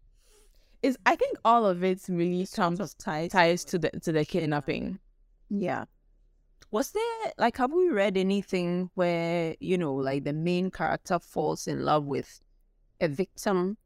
is 0.83 0.97
I 1.05 1.17
think 1.17 1.39
all 1.45 1.67
of 1.67 1.83
it 1.83 2.03
really 2.09 2.47
comes 2.47 2.81
of 2.81 2.97
ties. 2.99 3.33
ties 3.33 3.65
to 3.67 3.79
the 3.79 3.91
to 4.03 4.13
the 4.13 4.25
kidnapping. 4.25 4.99
Yeah. 5.51 5.85
Was 6.71 6.93
there 6.93 7.33
like 7.39 7.57
have 7.59 7.73
we 7.73 7.89
read 7.91 8.17
anything 8.17 8.91
where, 8.95 9.57
you 9.61 9.79
know, 9.79 9.95
like 9.95 10.25
the 10.25 10.33
main 10.33 10.71
character 10.71 11.19
falls 11.19 11.67
in 11.67 11.85
love 11.85 12.05
with 12.05 12.41
a 13.01 13.09
victim? 13.09 13.77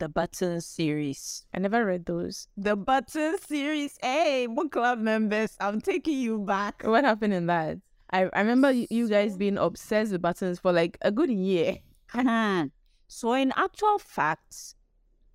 The 0.00 0.08
Button 0.08 0.62
series. 0.62 1.44
I 1.52 1.58
never 1.58 1.84
read 1.84 2.06
those. 2.06 2.48
The 2.56 2.74
Button 2.74 3.36
series. 3.38 3.98
Hey, 4.02 4.46
book 4.46 4.72
club 4.72 4.98
members, 4.98 5.54
I'm 5.60 5.82
taking 5.82 6.18
you 6.18 6.38
back. 6.38 6.82
What 6.86 7.04
happened 7.04 7.34
in 7.34 7.44
that? 7.48 7.76
I, 8.10 8.30
I 8.32 8.40
remember 8.40 8.72
you, 8.72 8.86
you 8.88 9.08
guys 9.10 9.36
being 9.36 9.58
obsessed 9.58 10.12
with 10.12 10.22
buttons 10.22 10.58
for 10.58 10.72
like 10.72 10.96
a 11.02 11.12
good 11.12 11.30
year. 11.30 11.76
so 13.08 13.34
in 13.34 13.52
actual 13.56 13.98
fact, 13.98 14.74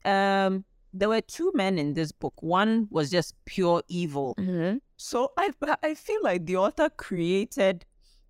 um, 0.03 0.65
there 0.91 1.09
were 1.09 1.21
two 1.21 1.51
men 1.53 1.77
in 1.77 1.93
this 1.93 2.11
book. 2.11 2.33
One 2.41 2.87
was 2.89 3.11
just 3.11 3.35
pure 3.45 3.83
evil. 3.87 4.33
Mm-hmm. 4.39 4.77
So 4.97 5.31
I 5.37 5.51
I 5.83 5.93
feel 5.93 6.23
like 6.23 6.47
the 6.47 6.57
author 6.57 6.89
created 6.89 7.85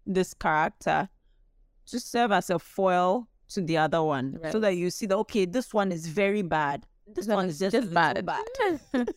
this 0.06 0.34
character 0.34 1.08
to 1.86 2.00
serve 2.00 2.34
as 2.34 2.50
a 2.50 2.60
foil 2.60 3.30
to 3.50 3.62
the 3.62 3.78
other 3.78 4.02
one, 4.04 4.40
so 4.52 4.60
that 4.60 4.75
you 4.75 4.90
see 4.90 5.06
that 5.08 5.18
okay, 5.18 5.46
this 5.46 5.74
one 5.74 5.92
is 5.92 6.08
very 6.08 6.42
bad. 6.42 6.86
This 7.08 7.28
one 7.28 7.48
is 7.50 7.60
just, 7.60 7.74
little 7.74 7.90
bad. 7.92 8.25
bad. 8.25 8.80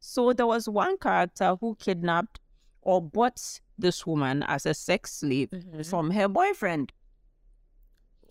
So 0.00 0.32
there 0.32 0.46
was 0.46 0.68
one 0.68 0.96
character 0.98 1.56
who 1.60 1.74
kidnapped 1.74 2.38
or 2.82 3.02
bought 3.02 3.60
this 3.76 4.06
woman 4.06 4.44
as 4.44 4.64
a 4.64 4.72
sex 4.72 5.12
slave 5.14 5.50
Mhm. 5.50 5.84
from 5.90 6.12
her 6.12 6.28
boyfriend. 6.28 6.92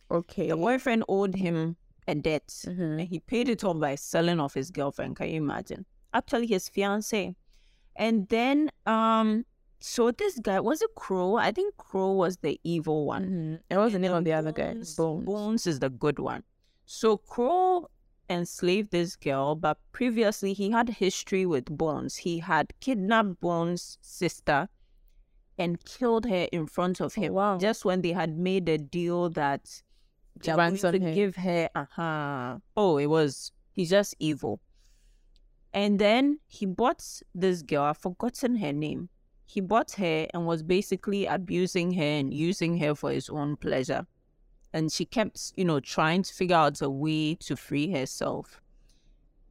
okay. 0.09 0.47
The 0.47 0.55
boyfriend 0.55 1.03
owed 1.09 1.35
him 1.35 1.75
a 2.07 2.15
debt, 2.15 2.47
Mhm. 2.47 2.99
and 2.99 3.01
he 3.01 3.19
paid 3.19 3.49
it 3.49 3.63
off 3.65 3.79
by 3.79 3.95
selling 3.95 4.39
off 4.39 4.53
his 4.53 4.71
girlfriend. 4.71 5.17
Can 5.17 5.27
you 5.29 5.35
imagine? 5.37 5.85
Actually, 6.13 6.47
his 6.47 6.69
fiance. 6.69 7.35
And 7.97 8.29
then, 8.29 8.71
um, 8.85 9.45
so 9.79 10.11
this 10.11 10.39
guy 10.39 10.59
was 10.59 10.81
it 10.81 10.93
Crow? 10.95 11.35
I 11.35 11.51
think 11.51 11.77
Crow 11.77 12.11
was 12.13 12.37
the 12.37 12.59
evil 12.63 13.05
one. 13.05 13.25
Mhm. 13.29 13.59
It 13.69 13.77
was 13.77 13.93
the 13.93 13.99
name 13.99 14.13
of 14.13 14.23
the 14.23 14.33
other 14.33 14.51
guy. 14.51 14.73
Bones, 14.73 14.95
Bones. 15.25 15.67
Is 15.67 15.79
the 15.79 15.89
good 15.89 16.19
one. 16.19 16.43
So 16.85 17.17
Crow 17.17 17.89
enslaved 18.29 18.91
this 18.91 19.15
girl, 19.15 19.55
but 19.55 19.77
previously 19.91 20.53
he 20.53 20.71
had 20.71 20.89
history 20.89 21.45
with 21.45 21.65
Bones. 21.65 22.17
He 22.17 22.39
had 22.39 22.73
kidnapped 22.79 23.39
Bones' 23.39 23.97
sister 24.01 24.67
and 25.57 25.83
killed 25.85 26.25
her 26.25 26.47
in 26.51 26.67
front 26.67 26.99
of 27.01 27.13
Oh, 27.17 27.21
him. 27.21 27.33
wow. 27.33 27.57
Just 27.57 27.85
when 27.85 28.01
they 28.01 28.11
had 28.11 28.37
made 28.37 28.67
a 28.69 28.77
deal 28.77 29.29
that 29.31 29.81
they 30.43 30.51
are 30.51 30.55
going 30.55 30.77
to 30.77 30.91
her. 30.99 31.13
give 31.13 31.35
her. 31.37 31.69
Uh-huh. 31.73 32.59
Oh, 32.75 32.97
it 32.97 33.07
was. 33.07 33.51
He's 33.71 33.89
just 33.89 34.13
evil. 34.19 34.59
And 35.73 35.99
then 35.99 36.39
he 36.47 36.65
bought 36.65 37.03
this 37.35 37.61
girl. 37.61 37.83
I've 37.83 37.97
forgotten 37.97 38.57
her 38.57 38.73
name. 38.73 39.09
He 39.49 39.61
bought 39.61 39.93
her 39.93 40.27
and 40.33 40.45
was 40.45 40.61
basically 40.61 41.25
abusing 41.25 41.93
her 41.93 42.03
and 42.03 42.33
using 42.33 42.77
her 42.79 42.93
for 42.93 43.11
his 43.11 43.29
own 43.29 43.55
pleasure. 43.55 44.05
And 44.73 44.91
she 44.91 45.05
kept, 45.05 45.53
you 45.55 45.63
know, 45.63 45.79
trying 45.79 46.23
to 46.23 46.33
figure 46.33 46.57
out 46.57 46.81
a 46.81 46.89
way 46.89 47.35
to 47.35 47.55
free 47.55 47.89
herself. 47.91 48.61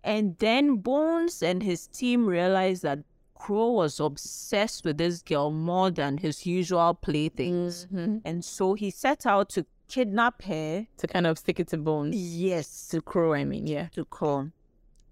And 0.04 0.36
then 0.38 0.76
Bones 0.76 1.42
and 1.42 1.62
his 1.62 1.88
team 1.88 2.26
realized 2.26 2.82
that 2.82 3.00
Crow 3.34 3.72
was 3.72 3.98
obsessed 3.98 4.84
with 4.84 4.98
this 4.98 5.22
girl 5.22 5.50
more 5.50 5.90
than 5.90 6.18
his 6.18 6.46
usual 6.46 6.94
playthings. 6.94 7.86
Mhm. 7.86 8.20
And 8.24 8.44
so 8.44 8.74
he 8.74 8.90
set 8.90 9.26
out 9.26 9.48
to 9.50 9.66
kidnap 9.88 10.42
her. 10.42 10.86
To 10.98 11.06
kind 11.06 11.26
of 11.26 11.38
stick 11.38 11.58
it 11.58 11.68
to 11.68 11.78
bones. 11.78 12.14
Yes. 12.16 12.88
To 12.88 13.00
crow, 13.00 13.32
I 13.32 13.44
mean, 13.44 13.66
yeah. 13.66 13.88
To 13.92 14.04
Crow. 14.04 14.50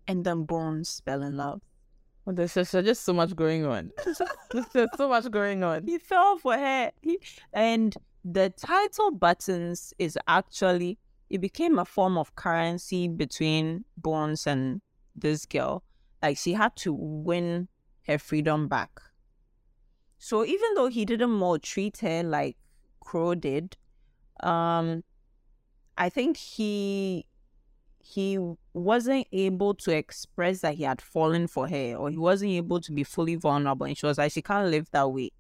And 0.06 0.24
then 0.24 0.44
Bones 0.44 1.00
fell 1.04 1.22
in 1.22 1.36
love. 1.36 1.62
There's 2.26 2.54
just, 2.54 2.72
there's 2.72 2.86
just 2.86 3.04
so 3.04 3.12
much 3.12 3.36
going 3.36 3.66
on. 3.66 3.90
there's 4.72 4.88
so 4.96 5.08
much 5.08 5.30
going 5.30 5.62
on. 5.62 5.86
He 5.86 5.98
fell 5.98 6.38
for 6.38 6.56
her. 6.56 6.90
He, 7.02 7.18
and 7.52 7.94
the 8.24 8.50
title 8.50 9.10
buttons 9.10 9.92
is 9.98 10.18
actually, 10.26 10.98
it 11.28 11.40
became 11.40 11.78
a 11.78 11.84
form 11.84 12.16
of 12.16 12.34
currency 12.36 13.08
between 13.08 13.84
Bones 13.98 14.46
and 14.46 14.80
this 15.14 15.44
girl. 15.44 15.84
Like 16.22 16.38
she 16.38 16.54
had 16.54 16.74
to 16.76 16.94
win 16.94 17.68
her 18.06 18.18
freedom 18.18 18.68
back. 18.68 18.90
So 20.18 20.44
even 20.44 20.74
though 20.74 20.88
he 20.88 21.04
didn't 21.04 21.32
maltreat 21.32 21.98
her 21.98 22.22
like 22.22 22.56
Crow 23.00 23.34
did, 23.34 23.76
um, 24.40 25.04
I 25.98 26.08
think 26.08 26.38
he 26.38 27.26
he 28.06 28.38
wasn't 28.74 29.26
able 29.32 29.72
to 29.74 29.90
express 29.96 30.60
that 30.60 30.74
he 30.74 30.82
had 30.82 31.00
fallen 31.00 31.46
for 31.46 31.66
her 31.68 31.94
or 31.94 32.10
he 32.10 32.18
wasn't 32.18 32.50
able 32.50 32.78
to 32.80 32.92
be 32.92 33.02
fully 33.02 33.34
vulnerable 33.34 33.86
and 33.86 33.96
she 33.96 34.04
was 34.06 34.18
like 34.18 34.30
she 34.30 34.42
can't 34.42 34.68
live 34.70 34.86
that 34.92 35.10
way 35.10 35.30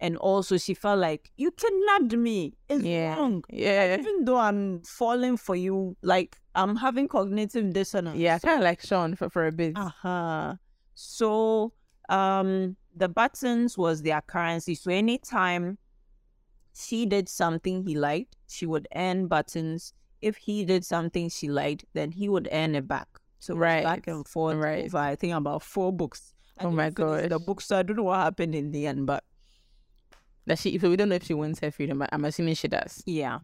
and 0.00 0.16
also 0.18 0.56
she 0.56 0.74
felt 0.74 1.00
like 1.00 1.32
you 1.36 1.50
kidnapped 1.50 2.12
me 2.16 2.54
it's 2.68 2.84
Yeah. 2.84 3.16
wrong 3.16 3.42
Yeah. 3.50 3.96
even 3.98 4.24
though 4.24 4.36
i'm 4.38 4.80
falling 4.82 5.36
for 5.36 5.56
you 5.56 5.96
like 6.02 6.36
i'm 6.54 6.76
having 6.76 7.08
cognitive 7.08 7.72
dissonance 7.72 8.16
Yeah, 8.16 8.38
kind 8.38 8.58
of 8.58 8.64
like 8.64 8.80
Sean 8.80 9.16
for, 9.16 9.28
for 9.28 9.46
a 9.48 9.52
bit. 9.52 9.76
uh-huh 9.76 10.54
so 10.94 11.72
um 12.08 12.76
the 12.94 13.08
buttons 13.08 13.76
was 13.76 14.02
their 14.02 14.20
currency 14.20 14.74
so 14.76 14.90
anytime 14.92 15.78
she 16.74 17.06
did 17.06 17.28
something 17.28 17.84
he 17.84 17.96
liked 17.98 18.36
she 18.48 18.66
would 18.66 18.86
earn 18.94 19.26
buttons 19.26 19.94
if 20.22 20.36
he 20.36 20.64
did 20.64 20.84
something 20.84 21.28
she 21.28 21.48
liked 21.48 21.84
then 21.94 22.10
he 22.12 22.28
would 22.28 22.48
earn 22.52 22.74
it 22.74 22.86
back 22.88 23.08
so 23.40 23.54
Right. 23.54 23.84
back 23.84 24.06
and 24.06 24.26
forth 24.26 24.56
Right. 24.56 24.84
over 24.86 24.98
i 24.98 25.14
think 25.16 25.32
about 25.34 25.62
four 25.62 25.92
books 25.92 26.34
I 26.58 26.64
Oh 26.64 26.70
my 26.72 26.90
didn't 26.90 27.28
the 27.28 27.38
gosh. 27.38 27.46
book 27.46 27.60
so 27.60 27.78
i 27.78 27.82
don't 27.82 27.96
know 27.96 28.02
what 28.04 28.18
happened 28.18 28.54
in 28.54 28.72
the 28.72 28.86
end 28.86 29.06
but 29.06 29.22
That 30.46 30.58
she, 30.58 30.78
so 30.78 30.88
we 30.90 30.96
don't 30.96 31.08
know 31.10 31.16
if 31.16 31.24
she 31.24 31.34
wins 31.34 31.60
her 31.60 31.70
freedom, 31.70 31.98
but 31.98 32.08
I'm 32.12 32.24
assuming 32.24 32.54
she 32.54 32.68
does. 32.68 33.02
yeah 33.06 33.40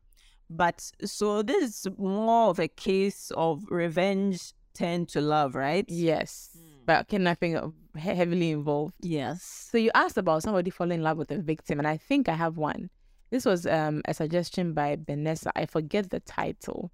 but 0.50 0.90
so 1.04 1.43
this 1.43 1.62
is 1.87 1.87
more 1.99 2.50
of 2.50 2.59
a 2.59 2.69
case 2.69 3.31
of 3.37 3.62
revenge 3.71 4.52
turned 4.75 5.09
to 5.11 5.21
love 5.21 5.54
right 5.54 5.85
Yes. 5.88 6.50
Hmm. 6.54 6.61
But 6.87 7.09
kidnapping 7.09 7.73
heavily 7.97 8.50
involved. 8.50 8.95
yes 9.00 9.43
So 9.71 9.78
you 9.78 9.90
asked 9.95 10.19
about 10.19 10.43
somebody 10.43 10.71
falling 10.71 10.99
in 10.99 11.02
love 11.02 11.16
with 11.19 11.31
a 11.31 11.38
victim, 11.38 11.78
and 11.78 11.87
I 11.88 11.97
think 11.97 12.28
I 12.28 12.35
have 12.35 12.57
one. 12.59 12.90
This 13.31 13.45
was 13.45 13.66
um, 13.66 14.02
a 14.07 14.14
suggestion 14.14 14.75
by 14.75 14.97
Vanessa. 15.04 15.50
I 15.57 15.66
forget 15.66 16.11
the 16.11 16.21
title, 16.21 16.93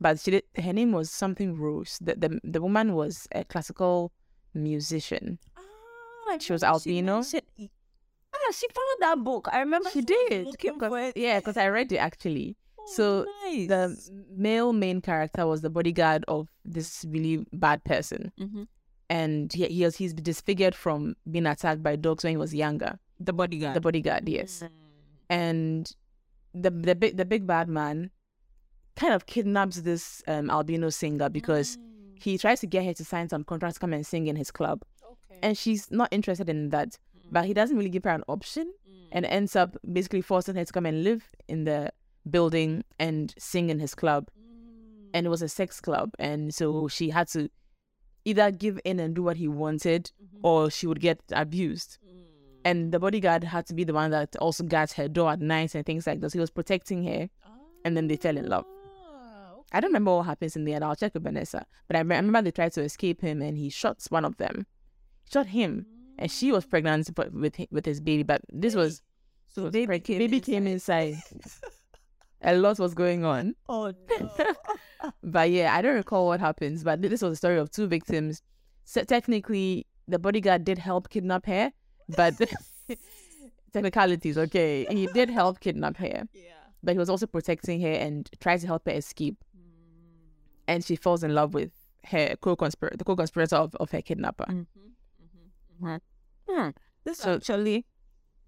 but 0.00 0.20
she 0.20 0.30
did, 0.32 0.44
her 0.62 0.72
name 0.72 0.92
was 0.92 1.10
something 1.10 1.56
Rose. 1.56 1.98
The, 2.00 2.14
the 2.16 2.40
the 2.44 2.60
woman 2.60 2.94
was 2.94 3.26
a 3.32 3.44
classical 3.44 4.12
musician. 4.54 5.38
Ah, 5.56 6.36
She 6.38 6.52
was 6.52 6.62
albino? 6.62 7.16
mentioned- 7.22 7.42
Ah, 8.34 8.52
she 8.52 8.66
found 8.68 8.96
that 9.00 9.24
book. 9.24 9.48
I 9.52 9.60
remember 9.60 9.90
She 9.90 9.98
was 10.00 10.06
did. 10.06 10.46
looking 10.46 10.78
for 10.78 10.98
it. 10.98 11.16
yeah, 11.16 11.38
because 11.38 11.56
I 11.56 11.68
read 11.68 11.92
it 11.92 11.98
actually. 11.98 12.56
Oh, 12.78 12.86
so 12.96 13.26
nice. 13.44 13.68
The 13.68 14.24
male 14.34 14.72
main 14.72 15.00
character 15.00 15.46
was 15.46 15.60
the 15.60 15.70
bodyguard 15.70 16.24
of 16.28 16.48
this 16.64 17.04
really 17.08 17.46
bad 17.52 17.84
person, 17.84 18.32
Mhm. 18.40 18.66
and 19.08 19.52
he, 19.52 19.66
he 19.68 19.84
was 19.84 19.96
he's 19.96 20.12
disfigured 20.14 20.74
from 20.74 21.14
being 21.30 21.46
attacked 21.46 21.82
by 21.82 21.96
dogs 21.96 22.24
when 22.24 22.32
he 22.32 22.36
was 22.36 22.52
younger. 22.54 22.98
the 23.20 23.32
bodyguard. 23.32 23.76
The 23.76 23.80
bodyguard, 23.80 24.28
yes. 24.28 24.64
Mm. 24.64 24.70
And 25.30 25.90
the 26.54 26.70
the 26.70 26.94
big 26.94 27.16
the 27.16 27.24
big 27.24 27.46
bad 27.46 27.68
man 27.68 28.10
kind 28.96 29.14
of 29.14 29.24
kidnaps 29.26 29.80
this 29.82 30.22
um, 30.26 30.50
albino 30.50 30.90
singer 30.90 31.28
because 31.30 31.76
Mm. 31.78 32.18
he 32.22 32.38
tries 32.38 32.60
to 32.60 32.66
get 32.66 32.84
her 32.84 32.92
to 32.94 33.04
sign 33.04 33.28
some 33.28 33.42
contracts, 33.44 33.78
come 33.78 33.92
and 33.94 34.06
sing 34.06 34.26
in 34.26 34.36
his 34.36 34.50
club, 34.50 34.82
Okay. 35.02 35.38
and 35.42 35.56
she's 35.56 35.90
not 35.90 36.08
interested 36.12 36.48
in 36.48 36.68
that. 36.70 36.98
But 37.30 37.46
he 37.46 37.54
doesn't 37.54 37.76
really 37.76 37.88
give 37.90 38.04
her 38.04 38.10
an 38.10 38.24
option, 38.28 38.72
and 39.10 39.24
ends 39.24 39.56
up 39.56 39.76
basically 39.90 40.20
forcing 40.20 40.54
her 40.56 40.64
to 40.64 40.72
come 40.72 40.84
and 40.86 41.02
live 41.02 41.24
in 41.48 41.64
the 41.64 41.90
building 42.28 42.84
and 42.98 43.32
sing 43.38 43.70
in 43.70 43.78
his 43.80 43.94
club. 43.94 44.28
And 45.14 45.26
it 45.26 45.30
was 45.30 45.42
a 45.42 45.48
sex 45.48 45.80
club, 45.80 46.12
and 46.18 46.54
so 46.54 46.88
she 46.88 47.10
had 47.10 47.28
to 47.28 47.48
either 48.24 48.50
give 48.50 48.78
in 48.84 49.00
and 49.00 49.14
do 49.14 49.22
what 49.22 49.36
he 49.38 49.48
wanted, 49.48 50.12
or 50.42 50.70
she 50.70 50.86
would 50.86 51.00
get 51.00 51.20
abused. 51.32 51.98
And 52.64 52.92
the 52.92 53.00
bodyguard 53.00 53.44
had 53.44 53.66
to 53.66 53.74
be 53.74 53.84
the 53.84 53.92
one 53.92 54.10
that 54.12 54.36
also 54.36 54.62
guards 54.64 54.92
her 54.94 55.08
door 55.08 55.32
at 55.32 55.40
night 55.40 55.74
and 55.74 55.84
things 55.84 56.06
like 56.06 56.20
that. 56.20 56.30
So 56.30 56.38
he 56.38 56.40
was 56.40 56.50
protecting 56.50 57.04
her, 57.04 57.28
and 57.84 57.96
then 57.96 58.06
they 58.08 58.16
fell 58.16 58.36
in 58.36 58.48
love. 58.48 58.64
Ah, 59.04 59.54
I 59.72 59.80
don't 59.80 59.90
remember 59.90 60.16
what 60.16 60.26
happens 60.26 60.54
in 60.54 60.64
the 60.64 60.74
end. 60.74 60.84
I'll 60.84 60.94
check 60.94 61.14
with 61.14 61.24
Vanessa. 61.24 61.66
But 61.88 61.96
I 61.96 62.00
remember 62.00 62.42
they 62.42 62.52
tried 62.52 62.72
to 62.74 62.82
escape 62.82 63.20
him, 63.20 63.42
and 63.42 63.58
he 63.58 63.68
shot 63.68 63.98
one 64.10 64.24
of 64.24 64.36
them. 64.36 64.66
Shot 65.30 65.46
him, 65.46 65.86
and 66.18 66.30
she 66.30 66.52
was 66.52 66.64
pregnant 66.66 67.10
with 67.32 67.56
with 67.70 67.84
his 67.86 68.00
baby. 68.00 68.22
But 68.22 68.42
this 68.52 68.74
was 68.74 69.02
So 69.48 69.64
was 69.64 69.72
baby 69.72 69.98
came 69.98 70.18
baby 70.18 70.40
came 70.40 70.66
inside. 70.66 71.16
A 72.44 72.56
lot 72.56 72.78
was 72.80 72.92
going 72.94 73.24
on. 73.24 73.54
Oh 73.68 73.92
no. 74.10 74.30
But 75.22 75.50
yeah, 75.50 75.74
I 75.74 75.82
don't 75.82 75.94
recall 75.94 76.26
what 76.26 76.40
happens. 76.40 76.84
But 76.84 77.02
this 77.02 77.22
was 77.22 77.32
a 77.32 77.36
story 77.36 77.58
of 77.58 77.70
two 77.70 77.86
victims. 77.86 78.42
So 78.84 79.02
technically, 79.04 79.86
the 80.08 80.18
bodyguard 80.18 80.64
did 80.64 80.78
help 80.78 81.08
kidnap 81.08 81.46
her, 81.46 81.72
but 82.08 82.34
technicalities, 83.72 84.36
okay, 84.38 84.86
he 84.90 85.06
did 85.08 85.30
help 85.30 85.60
kidnap 85.60 85.96
her, 85.98 86.28
yeah. 86.34 86.42
but 86.82 86.92
he 86.92 86.98
was 86.98 87.08
also 87.08 87.26
protecting 87.26 87.80
her 87.80 87.92
and 87.92 88.28
tried 88.40 88.60
to 88.60 88.66
help 88.66 88.86
her 88.86 88.92
escape. 88.92 89.42
And 90.68 90.84
she 90.84 90.96
falls 90.96 91.24
in 91.24 91.34
love 91.34 91.54
with 91.54 91.70
her 92.06 92.36
co-conspirator, 92.40 92.96
the 92.96 93.04
co-conspirator 93.04 93.56
of, 93.56 93.74
of 93.76 93.90
her 93.90 94.00
kidnapper. 94.00 94.46
Mm-hmm. 94.48 95.96
Hmm. 96.48 96.68
This 97.04 97.18
So- 97.18 97.34
actually 97.34 97.84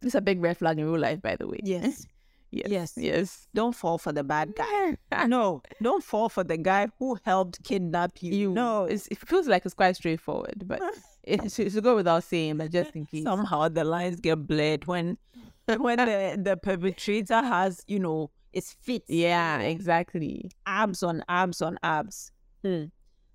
This 0.00 0.10
is 0.10 0.14
a 0.14 0.20
big 0.20 0.40
red 0.40 0.56
flag 0.58 0.78
in 0.78 0.84
real 0.86 1.00
life, 1.00 1.20
by 1.22 1.36
the 1.36 1.46
way. 1.48 1.60
yes. 1.62 2.06
Yes. 2.54 2.70
Yes. 2.70 2.92
Yes. 2.96 3.48
Don't 3.54 3.74
fall 3.74 3.98
for 3.98 4.12
the 4.12 4.22
bad 4.24 4.54
guy. 4.56 4.96
no, 5.26 5.62
don't 5.82 6.02
fall 6.04 6.28
for 6.28 6.44
the 6.44 6.56
guy 6.56 6.88
who 6.98 7.18
helped 7.24 7.62
kidnap 7.64 8.22
you. 8.22 8.32
You 8.34 8.52
no, 8.52 8.84
it's, 8.84 9.06
it 9.08 9.18
feels 9.18 9.46
like 9.48 9.64
it's 9.64 9.74
quite 9.74 9.96
straightforward, 9.96 10.64
but 10.66 10.80
it 11.24 11.50
should, 11.52 11.82
go 11.82 11.96
without 11.96 12.22
saying, 12.24 12.58
but 12.58 12.70
just 12.70 12.94
in 12.94 13.06
case. 13.06 13.24
somehow 13.24 13.68
the 13.68 13.84
lines 13.84 14.20
get 14.20 14.46
blurred 14.46 14.86
when 14.86 15.18
when 15.78 15.98
the 15.98 16.38
the 16.40 16.56
perpetrator 16.56 17.40
has 17.42 17.82
you 17.86 17.98
know 17.98 18.30
is 18.52 18.72
fit 18.82 19.02
Yeah, 19.08 19.58
exactly. 19.60 20.50
abs 20.66 21.02
on 21.02 21.24
abs 21.28 21.60
on 21.62 21.78
abs 21.82 22.30
Hmm. 22.64 22.84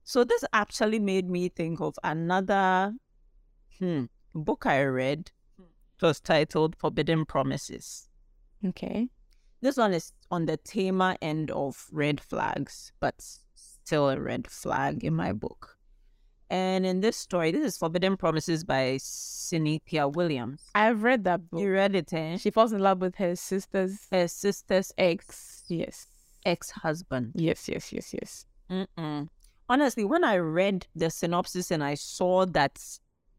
so 0.03 0.23
this 0.23 0.43
actually 0.53 0.97
made 0.99 1.29
me 1.29 1.49
think 1.49 1.82
of 1.82 1.93
another 2.03 2.93
hmm, 3.79 4.05
book 4.34 4.65
i 4.65 4.82
read 4.84 5.32
it 5.60 6.01
was 6.05 6.19
titled 6.19 6.75
forbidden 6.75 7.25
promises 7.25 8.09
Okay. 8.65 9.08
this 9.62 9.78
one 9.78 9.93
is 9.93 10.12
on 10.32 10.45
the 10.45 10.58
tamer 10.58 11.15
end 11.22 11.52
of 11.52 11.88
red 11.91 12.19
flags 12.19 12.91
but 13.00 13.15
still 13.56 14.10
a 14.10 14.19
red 14.19 14.48
flag 14.48 15.04
in 15.04 15.15
my 15.15 15.32
book 15.34 15.78
and 16.50 16.86
in 16.86 17.00
this 17.02 17.15
story 17.15 17.52
this 17.52 17.63
is 17.63 17.78
forbidden 17.78 18.17
promises 18.17 18.63
by 18.63 18.98
Cynthia 19.02 20.08
williams 20.08 20.63
I've 20.76 21.04
read 21.04 21.24
that 21.26 21.50
book. 21.50 21.62
you 21.62 21.72
read 21.72 21.95
it 21.95 22.12
eh? 22.13 22.38
She 22.38 22.52
falls 22.52 22.72
in 22.74 22.80
love 22.80 23.00
with 23.02 23.15
her 23.15 23.36
sister's 23.36 24.08
her 24.12 24.28
sister's 24.28 24.91
ex 24.98 25.63
Yes. 25.67 26.08
ex 26.45 26.72
husband. 26.72 27.32
Yes, 27.36 27.67
yes, 27.69 27.93
yes, 27.93 28.13
yes. 28.13 28.45
Mm-mm. 28.72 29.28
Honestly, 29.67 30.04
when 30.04 30.24
I 30.24 30.38
read 30.38 30.88
the 30.95 31.12
synopsis 31.12 31.69
and 31.69 31.84
I 31.84 31.93
saw 31.93 32.45
that 32.48 32.80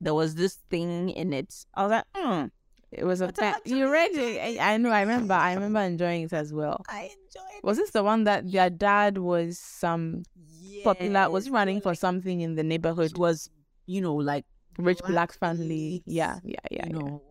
there 0.00 0.14
was 0.14 0.36
this 0.36 0.58
thing 0.70 1.10
in 1.10 1.32
it, 1.32 1.66
I 1.74 1.82
was 1.82 1.90
like, 1.90 2.04
hmm, 2.14 2.44
It 2.92 3.04
was 3.04 3.20
a 3.20 3.32
fa- 3.32 3.56
you 3.64 3.90
read 3.90 4.10
it. 4.12 4.58
I, 4.60 4.74
I 4.74 4.76
know. 4.76 4.90
I 4.90 5.00
remember. 5.02 5.34
I 5.34 5.54
remember 5.54 5.80
enjoying 5.80 6.22
it 6.24 6.32
as 6.32 6.52
well. 6.52 6.82
I 6.88 7.02
enjoyed 7.02 7.62
Was 7.62 7.76
this 7.78 7.90
the 7.90 8.02
one 8.02 8.24
that 8.24 8.50
their 8.50 8.68
dad 8.70 9.18
was 9.18 9.58
some 9.58 10.24
it. 10.36 10.82
popular? 10.84 11.30
Was 11.30 11.50
running 11.50 11.78
or 11.78 11.82
for 11.82 11.88
like 11.90 11.98
something 11.98 12.40
in 12.40 12.56
the 12.56 12.64
neighborhood? 12.64 13.16
Was, 13.16 13.48
you 13.86 14.00
know, 14.00 14.14
like 14.16 14.44
Rich 14.78 14.98
black 15.00 15.10
black 15.12 15.32
family. 15.34 16.02
Yeah, 16.06 16.38
yeah, 16.42 16.56
yeah, 16.70 16.86
you 16.86 16.92
yeah. 16.96 16.98
know, 16.98 17.22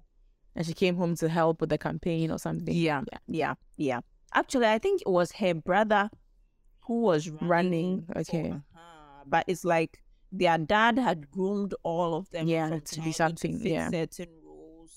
And 0.55 0.65
she 0.65 0.73
came 0.73 0.95
home 0.95 1.15
to 1.17 1.27
help 1.27 1.59
with 1.61 1.69
the 1.69 1.77
campaign 1.77 2.31
or 2.31 2.39
something. 2.39 2.73
yeah, 2.73 3.01
yeah, 3.27 3.55
yeah. 3.75 3.99
Actually, 4.33 4.67
I 4.67 4.77
think 4.79 5.01
it 5.01 5.09
was 5.09 5.31
her 5.33 5.53
brother 5.55 6.09
who 6.85 7.01
was 7.01 7.29
running. 7.29 7.49
Running, 7.49 8.05
okay. 8.15 8.51
uh-huh. 8.51 9.23
But 9.25 9.45
it's 9.47 9.65
like 9.65 10.01
their 10.31 10.57
dad 10.57 10.97
had 10.99 11.29
groomed 11.31 11.73
all 11.83 12.13
of 12.15 12.29
them 12.29 12.47
Yeah, 12.47 12.79
to 12.79 13.01
be 13.01 13.11
something, 13.11 13.59
yeah. 13.65 13.89
certain. 13.89 14.27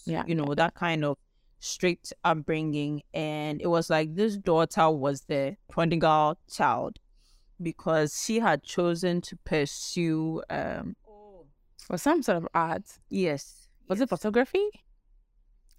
Yeah, 0.07 0.25
you 0.27 0.35
know 0.35 0.55
that 0.55 0.75
kind 0.75 1.05
of 1.05 1.17
strict 1.61 2.13
upbringing, 2.25 3.03
and 3.15 3.61
it 3.63 3.69
was 3.69 3.89
like 3.89 4.15
this 4.15 4.37
daughter 4.37 4.91
was 4.91 5.23
the 5.23 5.57
prodigal 5.71 6.39
child, 6.51 6.99
because 7.61 8.21
she 8.25 8.41
had 8.41 8.63
chosen 8.63 9.21
to 9.23 9.37
pursue 9.45 10.43
um 10.51 10.97
For 11.87 11.99
some 11.99 12.23
sort 12.23 12.39
of 12.39 12.49
art. 12.55 12.99
yes. 13.11 13.69
Was 13.89 14.01
it 14.01 14.09
photography? 14.09 14.69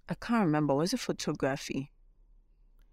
I 0.08 0.14
can't 0.14 0.44
remember. 0.46 0.74
Was 0.74 0.92
it 0.92 1.00
photography? 1.00 1.90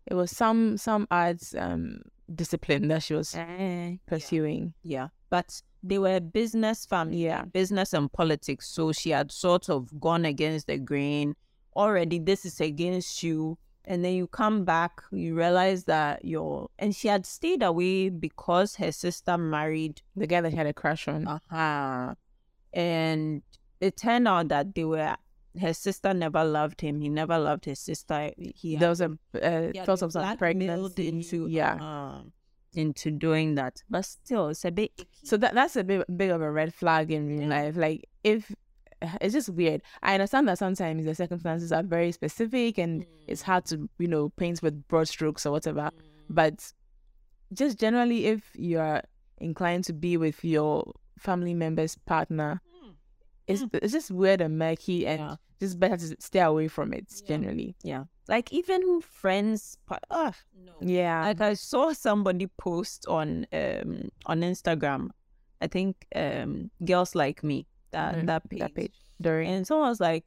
It 0.08 0.16
was 0.16 0.32
some 0.32 0.78
some 0.78 1.08
arts 1.12 1.54
um 1.56 2.02
discipline 2.36 2.88
that 2.90 3.04
she 3.04 3.14
was 3.14 3.36
Eh, 3.36 3.98
pursuing. 4.08 4.74
Yeah. 4.84 5.10
But 5.30 5.62
they 5.84 5.98
were 6.00 6.20
business 6.20 6.86
family, 6.86 7.24
Yeah. 7.26 7.46
business 7.46 7.94
and 7.94 8.12
politics. 8.12 8.68
So 8.70 8.92
she 8.92 9.12
had 9.12 9.32
sort 9.32 9.70
of 9.70 10.00
gone 10.00 10.26
against 10.26 10.68
the 10.68 10.78
grain. 10.78 11.36
Already, 11.76 12.20
this 12.20 12.46
is 12.46 12.60
against 12.62 13.24
you. 13.24 13.58
And 13.86 14.06
then 14.06 14.14
you 14.14 14.28
come 14.28 14.64
back, 14.64 15.02
you 15.12 15.34
realize 15.36 15.86
that 15.86 16.24
you're. 16.24 16.70
And 16.78 16.96
she 16.96 17.08
had 17.08 17.26
stayed 17.26 17.64
away 17.64 18.10
because 18.10 18.76
her 18.76 18.92
sister 18.92 19.38
married. 19.38 20.02
The 20.16 20.28
guy 20.28 20.42
that 20.42 20.52
she 20.52 20.58
had 20.58 20.68
a 20.68 20.74
crush 20.74 21.08
on. 21.08 21.28
Uh-huh. 21.28 22.14
And 22.74 23.42
it 23.80 23.98
turned 23.98 24.28
out 24.28 24.50
that 24.50 24.76
they 24.76 24.86
were. 24.86 25.16
Her 25.60 25.74
sister 25.74 26.14
never 26.14 26.44
loved 26.44 26.82
him. 26.82 27.02
He 27.02 27.10
never 27.10 27.38
loved 27.38 27.66
his 27.66 27.80
sister. 27.80 28.32
He 28.38 28.78
there 28.78 28.90
was 28.90 29.02
a 29.02 29.12
uh, 29.42 29.72
yeah, 29.74 29.84
thought 29.84 30.02
of 30.02 30.14
some 30.14 30.38
pregnancy. 30.38 31.08
into 31.08 31.48
yeah. 31.48 31.76
uh, 31.76 32.22
into 32.74 33.12
doing 33.12 33.56
that. 33.56 33.84
But 33.90 34.06
still, 34.06 34.50
it's 34.50 34.64
a 34.64 34.72
bit. 34.72 34.92
So 35.24 35.38
that 35.38 35.54
that's 35.54 35.76
a 35.76 35.84
bit 35.84 36.06
big 36.18 36.30
of 36.30 36.42
a 36.42 36.50
red 36.50 36.74
flag 36.74 37.12
in 37.12 37.28
real 37.28 37.50
life. 37.50 37.76
Like 37.76 38.08
if 38.24 38.52
it's 39.22 39.34
just 39.34 39.50
weird. 39.50 39.82
I 40.02 40.14
understand 40.14 40.48
that 40.48 40.58
sometimes 40.58 41.06
the 41.06 41.16
circumstances 41.16 41.72
are 41.72 41.84
very 41.84 42.12
specific 42.12 42.78
and 42.78 43.06
it's 43.28 43.42
hard 43.42 43.66
to 43.66 43.90
you 44.00 44.08
know 44.08 44.30
paint 44.30 44.62
with 44.62 44.88
broad 44.88 45.08
strokes 45.08 45.46
or 45.46 45.52
whatever. 45.52 45.90
But 46.30 46.72
just 47.54 47.78
generally, 47.80 48.28
if 48.28 48.52
you're 48.56 49.02
inclined 49.40 49.84
to 49.86 49.94
be 49.94 50.18
with 50.18 50.44
your 50.44 50.94
family 51.18 51.54
member's 51.54 51.96
partner, 51.96 52.62
it's 53.48 53.64
it's 53.74 53.94
just 53.94 54.12
weird 54.12 54.42
and 54.42 54.58
murky 54.58 55.06
and 55.08 55.20
Yeah. 55.20 55.36
just 55.60 55.80
better 55.80 55.98
to 55.98 56.16
stay 56.20 56.40
away 56.42 56.68
from 56.68 56.94
it. 56.94 57.06
Yeah. 57.10 57.28
Generally, 57.28 57.76
Yeah. 57.84 58.04
Like 58.28 58.54
even 58.54 59.02
friends 59.02 59.78
ah, 60.10 60.34
no. 60.66 60.72
yeah. 60.82 61.22
Like 61.26 61.42
I 61.42 61.54
saw 61.56 61.92
somebody 61.94 62.48
post 62.58 63.06
on 63.08 63.46
um 63.52 64.10
on 64.26 64.42
Instagram. 64.42 65.10
I 65.62 65.68
think 65.68 66.06
um 66.16 66.72
girls 66.86 67.14
like 67.16 67.44
me 67.44 67.68
that 67.92 68.16
Mhm, 68.16 68.26
that 68.28 68.50
page. 68.50 68.60
that 68.60 68.76
page. 68.76 68.96
During 69.22 69.50
And 69.50 69.68
someone 69.68 69.90
was 69.90 70.00
like, 70.00 70.24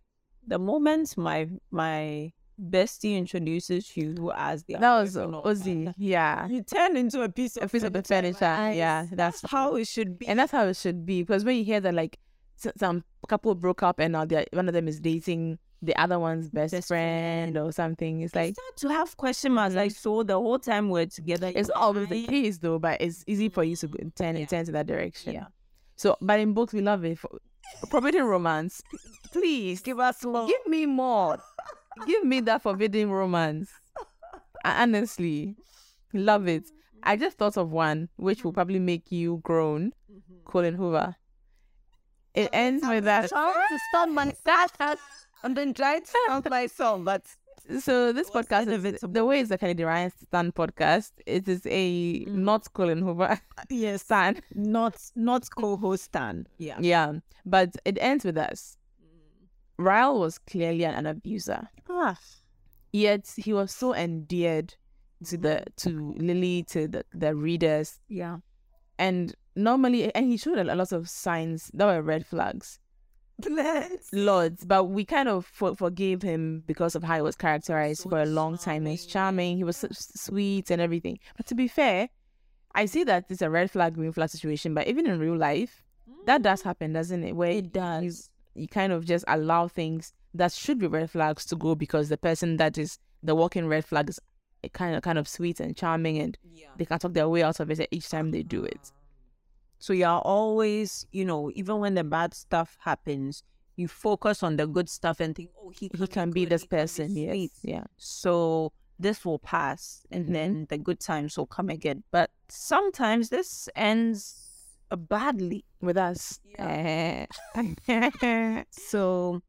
the 0.47 0.59
moment 0.59 1.17
my 1.17 1.49
my 1.71 2.33
bestie 2.61 3.17
introduces 3.19 3.97
you 3.97 4.31
as 4.37 4.63
the 4.65 4.75
that 4.75 5.01
was 5.01 5.17
Ozzy. 5.17 5.93
Yeah, 5.97 6.47
You 6.47 6.63
turn 6.63 6.97
into 6.97 7.23
a 7.23 7.29
piece 7.29 7.57
of 7.57 7.65
a 7.65 7.69
piece 7.69 7.83
of 7.83 7.93
the 7.93 8.03
furniture. 8.03 8.73
Yeah, 8.73 9.07
that's 9.11 9.41
how 9.51 9.75
it 9.77 9.89
should 9.89 10.19
be. 10.19 10.29
and 10.29 10.39
that's 10.39 10.53
how 10.53 10.67
it 10.67 10.77
should 10.77 11.05
be 11.07 11.23
because 11.23 11.45
when 11.45 11.57
you 11.57 11.65
hear 11.65 11.81
that 11.81 11.95
like 11.95 12.19
some 12.57 13.05
couple 13.29 13.55
broke 13.55 13.83
up 13.83 13.99
and 13.99 14.13
now 14.13 14.25
they're- 14.25 14.47
one 14.53 14.69
of 14.69 14.75
them 14.75 14.89
is 14.89 15.01
dating 15.01 15.59
the 15.85 15.97
other 15.97 16.19
one's 16.19 16.51
best, 16.51 16.73
Best 16.73 16.89
friend. 16.89 17.57
or 17.57 17.73
something. 17.73 18.23
It's 18.23 18.35
like 18.35 18.57
to 18.77 18.89
have 18.89 19.17
question 19.17 19.53
marks. 19.53 19.75
Like 19.75 19.93
mm. 19.93 19.97
so, 19.97 20.23
the 20.23 20.35
whole 20.35 20.59
time 20.59 20.89
we're 20.89 21.07
together, 21.07 21.53
it's 21.55 21.71
always 21.71 22.09
the 22.09 22.27
case 22.27 22.59
though 22.59 22.79
but 22.79 23.01
it's 23.01 23.25
easy 23.27 23.49
for 23.49 23.65
you 23.65 23.77
to 23.77 23.89
mm. 23.89 24.15
turn 24.15 24.37
Yeah. 24.37 24.47
turn 24.47 24.65
to 24.67 24.73
that 24.73 24.87
direction. 24.87 25.35
Yeah. 25.35 25.47
so 25.97 26.17
but 26.21 26.41
in 26.41 26.53
books 26.55 26.73
we 26.73 26.81
love 26.81 27.05
it 27.05 27.19
for 27.19 27.39
forbidden 27.91 28.25
romance. 28.25 28.83
Please 29.33 29.81
Give 29.81 29.99
us 29.99 30.25
more. 30.25 30.47
give 30.47 30.67
me 30.67 30.87
more. 30.87 31.39
Give 32.07 32.25
me 32.25 32.41
that 32.41 32.63
forbidden 32.63 33.11
romance. 33.11 33.71
I 34.65 34.83
honestly 34.83 35.57
love 36.13 36.49
it. 36.49 36.65
Mm-hmm. 36.65 37.01
I 37.03 37.17
just 37.17 37.37
thought 37.37 37.57
of 37.57 37.71
one 37.71 38.09
which 38.17 38.45
will 38.45 38.53
mm-hmm. 38.53 38.57
probably 38.57 38.79
make 38.79 39.11
you 39.13 39.41
groan. 39.43 39.93
Mm-hmm. 40.11 40.51
Colleen 40.51 40.75
hoover 40.75 41.17
it 42.35 42.51
ends 42.53 42.87
with 42.87 43.05
that 43.05 43.29
to 43.29 43.79
stop 43.91 44.09
myself 44.09 44.73
and 45.43 45.57
then 45.57 45.75
try 45.75 46.01
to 46.01 46.07
stop 46.07 46.49
myself, 46.51 47.05
but 47.05 47.23
so 47.81 48.13
this 48.13 48.29
What's 48.31 48.49
podcast 48.49 48.63
is 48.63 48.69
inevitable? 48.85 49.13
the 49.13 49.25
way 49.25 49.41
it's 49.41 49.51
a 49.51 49.57
Kennedy 49.59 49.85
Ryan 49.85 50.11
Stan 50.27 50.53
podcast. 50.53 51.13
It 51.27 51.49
is 51.49 51.63
a 51.67 52.25
not 52.27 52.71
Colleen 52.75 52.99
Hoover 52.99 53.41
uh, 53.59 53.63
yes, 53.71 54.03
Stan. 54.03 54.41
not 54.55 54.97
not 55.17 55.49
co-host 55.57 56.05
Stan. 56.05 56.47
Yeah. 56.59 56.77
Yeah, 56.81 57.13
but 57.47 57.75
it 57.85 57.97
ends 58.01 58.25
with 58.25 58.37
us. 58.37 58.77
Ryle 59.79 60.21
was 60.21 60.39
clearly 60.39 60.85
an, 60.85 60.95
an 60.95 61.07
abuser, 61.07 61.69
Ah. 61.91 62.17
yet 62.93 63.29
he 63.37 63.53
was 63.53 63.73
so 63.73 63.95
endeared 63.95 64.75
to 65.25 65.37
the 65.37 65.65
to 65.79 66.15
Lily 66.19 66.63
to 66.65 66.87
the 66.87 67.05
the 67.13 67.35
readers, 67.35 67.99
Yeah. 68.09 68.39
And 68.99 69.35
normally 69.57 70.15
and 70.15 70.27
he 70.27 70.37
showed 70.37 70.59
a 70.59 70.65
lot 70.65 70.93
of 70.93 71.09
signs 71.09 71.71
that 71.75 71.87
were 71.87 72.03
red 72.03 72.27
flags. 72.27 72.79
Let's. 73.49 74.13
Loads, 74.13 74.65
but 74.65 74.85
we 74.85 75.05
kind 75.05 75.29
of 75.29 75.45
for- 75.45 75.75
forgave 75.75 76.23
him 76.23 76.63
because 76.67 76.95
of 76.95 77.03
how 77.03 77.17
he 77.17 77.23
was 77.23 77.37
characterized 77.37 78.03
So 78.03 78.11
for 78.11 78.21
a 78.21 78.27
long 78.27 78.57
time. 78.59 78.87
He's 78.87 79.07
charming. 79.07 79.57
He 79.57 79.65
was 79.65 79.77
so 79.77 79.89
sweet 79.91 80.71
and 80.71 80.81
everything. 80.81 81.19
But 81.37 81.47
to 81.47 81.55
be 81.55 81.67
fair, 81.67 82.09
I 82.75 82.87
see 82.87 83.05
that 83.05 83.27
it's 83.29 83.43
a 83.43 83.51
red 83.51 83.71
flag, 83.71 83.95
green 83.95 84.13
flag 84.13 84.31
situation. 84.31 84.73
But 84.73 84.87
even 84.87 85.07
in 85.07 85.19
real 85.19 85.37
life, 85.37 85.83
that 86.27 86.43
does 86.43 86.63
mm. 86.63 86.65
happen, 86.65 86.93
doesn't 86.93 87.25
it? 87.25 87.35
Where 87.35 87.51
It 87.51 87.73
does. 87.73 88.31
You, 88.55 88.63
you 88.63 88.69
kind 88.69 88.93
of 88.93 89.05
just 89.05 89.25
allow 89.27 89.67
things 89.69 90.13
that 90.35 90.53
should 90.53 90.79
be 90.79 90.87
red 90.87 91.11
flags 91.11 91.45
to 91.47 91.57
go 91.57 91.75
because 91.75 92.09
the 92.09 92.17
person 92.17 92.57
that 92.59 92.79
is 92.79 92.99
the 93.23 93.35
walking 93.35 93.67
red 93.67 93.85
flag 93.85 94.11
is 94.11 94.21
kind 94.73 94.95
of 94.97 95.03
kind 95.03 95.19
of 95.19 95.29
sweet 95.29 95.61
and 95.61 95.77
charming, 95.77 96.19
and 96.19 96.39
Yeah. 96.53 96.69
they 96.77 96.85
can 96.85 96.99
talk 96.99 97.13
their 97.15 97.29
way 97.29 97.43
out 97.43 97.61
of 97.61 97.71
it 97.71 97.89
each 97.91 98.09
time 98.09 98.31
they 98.31 98.43
do 98.43 98.65
it. 98.65 98.93
So 99.79 99.93
you're 99.93 100.09
always, 100.21 101.07
you 101.13 101.25
know, 101.25 101.51
even 101.55 101.79
when 101.79 101.95
the 101.95 102.05
bad 102.05 102.33
stuff 102.35 102.77
happens, 102.81 103.43
you 103.77 103.89
focus 103.89 104.43
on 104.43 104.57
the 104.57 104.67
good 104.67 104.89
stuff 104.89 105.21
and 105.21 105.35
think, 105.35 105.51
oh, 105.61 105.71
he 105.71 105.89
can, 105.89 106.01
He 106.01 106.07
can 106.07 106.31
be 106.31 106.45
good, 106.45 106.51
this 106.53 106.63
he 106.63 106.69
can 106.69 106.77
be 106.77 106.81
person. 106.83 107.17
Yes. 107.17 107.51
Yeah. 107.63 107.85
So 107.99 108.73
this 108.99 109.25
will 109.25 109.41
pass 109.41 110.07
and 110.11 110.27
Mhm. 110.29 110.33
then 110.33 110.67
the 110.71 110.79
good 110.79 111.01
times 111.01 111.37
will 111.37 111.47
come 111.47 111.69
again. 111.69 112.05
But 112.13 112.31
sometimes 112.49 113.29
this 113.29 113.69
ends 113.75 114.41
badly. 114.97 115.65
With 115.81 115.97
us. 115.99 116.39
eh, 116.59 117.27
So 118.71 119.43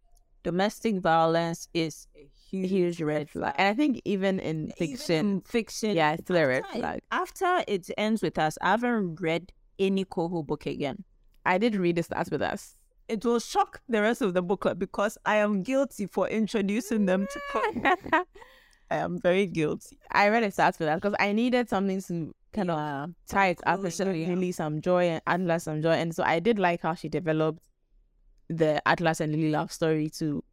domestic 0.43 0.97
violence 0.99 1.67
is 1.73 2.07
a 2.15 2.27
huge, 2.63 3.01
red 3.01 3.29
flag. 3.29 3.55
And 3.57 3.67
I 3.67 3.73
think 3.73 4.01
even 4.05 4.39
in 4.39 4.65
Even 4.65 4.71
fiction, 4.77 5.15
in 5.25 5.41
fiction. 5.41 5.95
yeah, 5.95 6.13
it's 6.13 6.23
still 6.23 6.37
a 6.37 6.47
red 6.47 6.63
after 6.63 6.77
it- 6.77 6.79
flag. 6.81 6.99
After 7.11 7.63
it 7.67 7.89
ends 7.97 8.21
with 8.21 8.37
us, 8.37 8.57
I 8.61 8.71
haven't 8.71 9.19
read 9.21 9.51
any 9.79 10.05
Koho 10.05 10.45
book 10.45 10.65
again. 10.65 11.03
I 11.45 11.57
did 11.57 11.75
read 11.75 11.95
this 11.97 12.05
starts 12.07 12.31
with 12.31 12.41
us. 12.41 12.75
It 13.07 13.23
will 13.23 13.39
shock 13.39 13.81
the 13.87 14.01
rest 14.01 14.21
of 14.21 14.33
the 14.33 14.41
book 14.41 14.61
club 14.61 14.79
because 14.79 15.17
I 15.25 15.35
am 15.35 15.61
guilty 15.61 16.07
for 16.07 16.27
introducing 16.27 17.05
them 17.05 17.27
to 17.31 17.39
Koho. 17.51 18.23
I 18.91 18.95
am 18.97 19.19
very 19.19 19.45
guilty. 19.47 19.97
I 20.11 20.29
read 20.29 20.43
it 20.43 20.53
starts 20.53 20.79
with 20.79 20.87
us 20.87 20.95
because 21.01 21.15
I 21.19 21.31
needed 21.31 21.69
something 21.69 22.01
to 22.03 22.33
kind 22.53 22.71
of 22.71 22.77
Yeah. 22.79 23.05
tie 23.27 23.47
it 23.49 23.59
up 23.65 23.79
oh, 23.83 23.89
show 23.89 24.09
yeah. 24.11 24.27
Lily 24.29 24.51
some 24.51 24.79
joy 24.81 25.05
and 25.05 25.21
Atlas 25.27 25.63
some 25.65 25.81
joy. 25.81 25.91
And 25.91 26.15
so 26.15 26.23
I 26.23 26.39
did 26.39 26.57
like 26.59 26.81
how 26.81 26.93
she 26.95 27.09
developed 27.09 27.61
the 28.49 28.81
Atlas 28.87 29.19
and 29.21 29.31
Lily 29.31 29.49
love 29.51 29.71
story 29.71 30.09
too. 30.09 30.43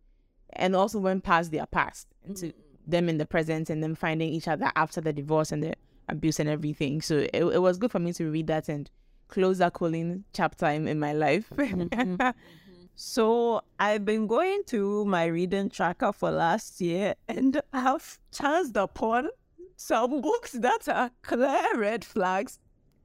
And 0.55 0.77
also 0.77 0.99
went 0.99 1.25
past 1.25 1.51
their 1.51 1.67
past 1.67 2.09
into 2.27 2.53
them 2.87 3.09
in 3.09 3.19
the 3.19 3.27
present 3.27 3.71
and 3.71 3.83
then 3.83 3.95
finding 3.95 4.29
each 4.33 4.49
other 4.49 4.71
after 4.77 5.01
the 5.01 5.13
divorce 5.13 5.53
and 5.53 5.63
the 5.63 5.75
abuse 6.09 6.41
and 6.41 6.49
everything. 6.49 7.01
So 7.01 7.19
it, 7.19 7.43
it 7.43 7.63
was 7.63 7.79
good 7.79 7.91
for 7.91 7.99
me 7.99 8.13
to 8.15 8.31
read 8.31 8.49
that 8.49 8.69
and 8.69 8.91
close 9.29 9.59
that 9.59 9.73
Colleen 9.73 10.25
chapter 10.33 10.67
in, 10.67 10.87
in 10.89 10.99
my 10.99 11.13
life. 11.13 11.49
Mm-hmm. 11.51 12.15
Mm-hmm. 12.23 12.31
So 12.95 13.63
I've 13.81 14.05
been 14.05 14.27
going 14.27 14.65
through 14.65 15.07
my 15.07 15.25
reading 15.25 15.71
tracker 15.71 16.13
for 16.13 16.31
last 16.31 16.81
year 16.81 17.15
and 17.27 17.61
I've 17.73 18.19
chanced 18.33 18.77
upon 18.77 19.31
some 19.77 20.21
books 20.21 20.53
that 20.53 20.89
are 20.89 21.11
clear 21.23 21.75
red 21.75 22.05
flags 22.05 22.59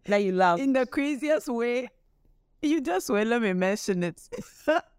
that 0.05 0.17
you 0.17 0.33
love. 0.33 0.60
in 0.60 0.73
the 0.73 0.86
craziest 0.86 1.47
way. 1.47 1.89
You 2.62 2.81
just 2.81 3.10
wait, 3.10 3.27
let 3.27 3.41
me 3.41 3.53
mention 3.53 4.03
it. 4.03 4.21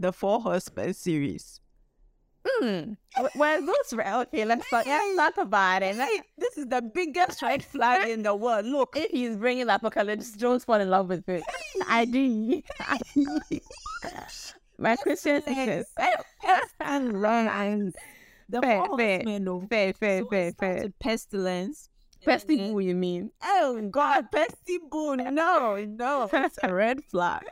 the 0.00 0.12
Four 0.12 0.40
Horsemen 0.40 0.94
series. 0.94 1.60
Hmm. 2.46 2.92
Well, 3.34 3.60
those 3.66 3.92
re- 3.92 4.12
okay. 4.22 4.46
Let's 4.46 4.68
talk. 4.70 4.86
Let's 4.86 5.16
talk 5.16 5.36
about 5.36 5.82
it. 5.82 5.94
Hey, 5.96 6.22
this 6.38 6.56
is 6.56 6.66
the 6.66 6.80
biggest 6.80 7.42
red 7.42 7.62
flag 7.62 8.08
in 8.08 8.22
the 8.22 8.34
world. 8.34 8.64
Look, 8.64 8.94
If 8.96 9.10
he's 9.10 9.36
bringing 9.36 9.68
apocalypse, 9.68 10.32
don't 10.32 10.62
fall 10.64 10.80
in 10.80 10.88
love 10.88 11.08
with 11.10 11.28
it. 11.28 11.42
I 11.86 12.06
do. 12.06 12.62
My 14.78 14.96
Christian 14.96 15.42
is 15.46 15.86
and 16.80 17.20
lines. 17.20 17.94
The 18.48 18.60
Fair, 18.62 18.84
Four 18.86 18.96
fair, 18.96 19.20
of 19.20 19.26
fair, 19.68 19.92
fair, 19.92 20.20
So 20.22 20.26
fair, 20.28 20.52
fair. 20.58 20.88
pestilence. 20.98 21.88
Pesty 22.24 22.58
and 22.58 22.80
you 22.80 22.94
mean? 22.94 23.30
Oh 23.44 23.80
God, 23.90 24.26
pesty. 24.32 24.78
No, 24.92 25.76
no, 25.76 26.28
it's 26.32 26.58
a 26.62 26.72
red 26.74 27.04
flag. 27.04 27.42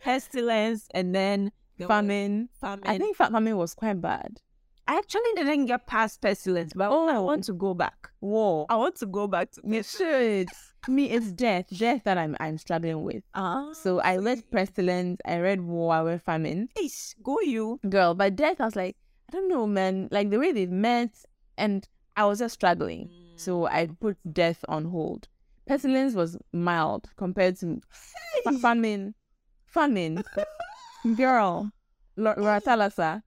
Pestilence, 0.00 0.86
and 0.94 1.14
then 1.14 1.50
Famine. 1.78 2.48
famine. 2.60 2.86
I 2.86 2.98
think 2.98 3.16
fa- 3.16 3.30
famine 3.30 3.56
was 3.56 3.74
quite 3.74 4.00
bad. 4.00 4.40
I 4.88 4.98
actually 4.98 5.22
didn't 5.36 5.66
get 5.66 5.86
past 5.86 6.20
pestilence, 6.20 6.72
but 6.74 6.90
oh, 6.90 7.08
I 7.08 7.18
want 7.18 7.44
to 7.44 7.52
go 7.52 7.72
back. 7.72 8.10
War. 8.20 8.66
I 8.68 8.76
want 8.76 8.96
to 8.96 9.06
go 9.06 9.28
back 9.28 9.52
to 9.52 9.60
You 9.64 9.82
should. 9.82 10.48
Me, 10.88 11.08
it's 11.10 11.30
death. 11.30 11.66
Death 11.78 12.02
that 12.04 12.18
I'm 12.18 12.36
I'm 12.40 12.58
struggling 12.58 13.04
with. 13.04 13.22
Ah, 13.34 13.72
So 13.72 14.00
I 14.00 14.16
read 14.16 14.42
pestilence, 14.50 15.20
I 15.24 15.38
read 15.38 15.60
war, 15.60 15.94
I 15.94 16.02
read 16.02 16.22
famine. 16.22 16.68
Ish, 16.76 17.14
go 17.22 17.40
you. 17.40 17.78
Girl, 17.88 18.14
but 18.14 18.34
death, 18.34 18.60
I 18.60 18.64
was 18.64 18.74
like, 18.76 18.96
I 19.28 19.32
don't 19.32 19.48
know, 19.48 19.66
man. 19.66 20.08
Like 20.10 20.30
the 20.30 20.38
way 20.40 20.50
they 20.52 20.66
met, 20.66 21.14
and 21.56 21.88
I 22.16 22.24
was 22.26 22.40
just 22.40 22.54
struggling. 22.54 23.08
So 23.36 23.66
I 23.66 23.86
put 23.86 24.16
death 24.32 24.64
on 24.68 24.84
hold. 24.86 25.28
Pestilence 25.66 26.14
was 26.14 26.36
mild 26.52 27.08
compared 27.16 27.56
to 27.60 27.80
fa- 28.44 28.58
famine. 28.58 29.14
Famine. 29.66 30.22
Girl, 31.16 31.70
Laura 32.16 32.60
Thalassa. 32.60 33.22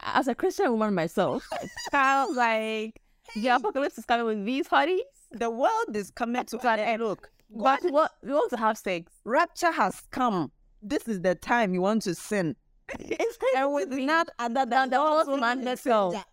As 0.00 0.28
a 0.28 0.34
Christian 0.34 0.70
woman 0.72 0.94
myself, 0.94 1.46
was 1.92 2.36
like, 2.36 3.00
the 3.34 3.48
apocalypse 3.48 3.98
is 3.98 4.04
coming 4.04 4.26
with 4.26 4.44
these 4.44 4.68
hotties. 4.68 5.00
The 5.32 5.50
world 5.50 5.94
is 5.94 6.10
coming 6.10 6.44
to 6.44 6.68
an 6.68 6.80
end. 6.80 7.02
Look, 7.02 7.30
But 7.50 7.80
what 7.84 8.12
we 8.22 8.32
want 8.32 8.50
to 8.50 8.56
have 8.56 8.76
sex. 8.78 9.12
rapture 9.24 9.70
has 9.72 10.02
come. 10.10 10.50
This 10.82 11.06
is 11.08 11.20
the 11.20 11.34
time 11.34 11.74
you 11.74 11.82
want 11.82 12.02
to 12.02 12.14
sin. 12.14 12.56
it's 12.98 13.38
and 13.56 13.72
with 13.72 13.90
not 13.90 14.28
other 14.38 14.66
than 14.66 14.90
the 14.90 14.98
whole 14.98 15.36
man 15.36 15.66
itself. 15.66 16.14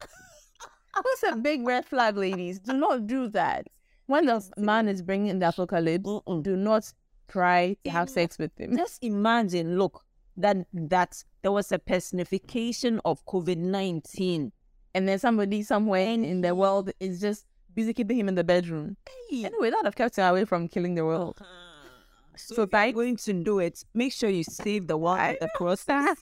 That's 0.96 1.34
a 1.34 1.36
big 1.36 1.66
red 1.66 1.86
flag, 1.86 2.18
ladies. 2.18 2.60
Do 2.60 2.74
not 2.74 3.06
do 3.06 3.28
that. 3.30 3.68
When 4.08 4.26
the 4.26 4.44
man 4.58 4.88
is 4.88 5.02
bringing 5.02 5.40
the 5.40 5.50
apocalypse, 5.50 6.10
do 6.42 6.56
not 6.56 6.92
try 7.28 7.76
to 7.84 7.90
have 7.92 8.10
sex 8.10 8.38
with 8.40 8.58
him. 8.58 8.76
Just 8.76 9.04
imagine, 9.04 9.78
look, 9.78 10.04
that 10.38 10.58
that 10.74 11.24
there 11.42 11.52
was 11.52 11.72
a 11.72 11.80
personification 11.80 13.02
of 13.06 13.26
COVID 13.26 13.58
nineteen. 13.58 14.52
And 14.96 15.08
then 15.08 15.20
somebody 15.20 15.62
somewhere 15.64 16.08
in, 16.08 16.24
in 16.26 16.42
the 16.42 16.56
world 16.56 16.90
is 17.00 17.20
just 17.22 17.46
busy 17.76 17.94
keeping 17.94 18.18
him 18.20 18.28
in 18.30 18.36
the 18.36 18.44
bedroom. 18.44 18.98
Anyway, 19.32 19.70
that 19.70 19.82
have 19.86 19.96
kept 19.96 20.18
him 20.18 20.26
away 20.26 20.46
from 20.46 20.68
killing 20.68 20.96
the 20.96 21.06
world. 21.06 21.38
Uh-huh. 21.40 21.88
So, 22.36 22.56
So 22.56 22.62
you're 22.62 22.68
by- 22.68 22.92
going 22.92 23.18
to 23.18 23.34
do 23.34 23.60
it, 23.60 23.84
make 23.94 24.14
sure 24.14 24.30
you 24.30 24.44
save 24.44 24.88
the 24.88 24.98
world 24.98 25.20
at 25.20 25.40
the 25.40 25.50
process. 25.56 26.18